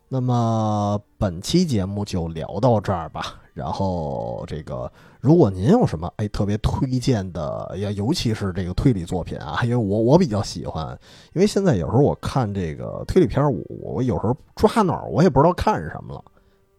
[0.07, 3.41] 那么本期节目就聊到这儿吧。
[3.55, 4.89] 然后这个，
[5.19, 10.97] 如果您有什么哎特别推荐的呀，尤其是这个推理作品啊，因为我我比较喜欢，
[11.33, 16.23] 因为现在有时候我看这个推理片我我有时候抓哪儿我也不知道看什么了，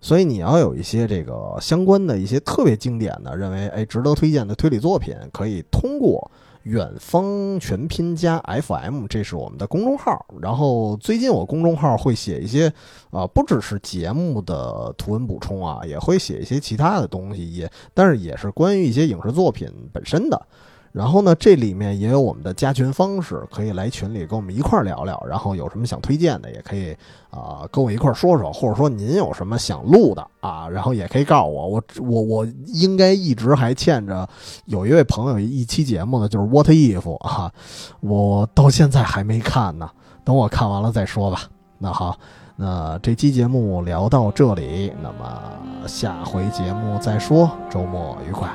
[0.01, 6.30] 所以你要有一些这个相关的一些特别经典的，认为哎值得推荐的推理作品，可以通过。
[6.64, 10.26] 远方全拼加 FM，这是我们的公众号。
[10.40, 12.72] 然后最近我公众号会写一些，
[13.11, 20.46] 啊，不只是节目的图文补充啊，也会写一些其他的东西，也但是也是关于一些影视作品本身的。
[20.93, 25.22] 然后呢，这里面也有我们的加群方式，可以来群里跟我们一块儿聊聊。
[25.28, 26.97] 然后有什么想推荐的，也可以
[27.30, 31.68] 啊跟我一块儿说说，或者说您有什么想录的啊，然后也可以告诉我。
[31.68, 34.28] 我我我应该一直还欠着
[34.64, 37.53] 有一位朋友一期节目呢，就是 What If 啊，
[38.01, 39.88] 我到现在还没看呢，
[40.24, 41.43] 等我看完了再说吧。
[41.78, 42.18] 那好，
[42.57, 48.51] 那这期节目聊到这里，那么下回节目再说，周末愉快。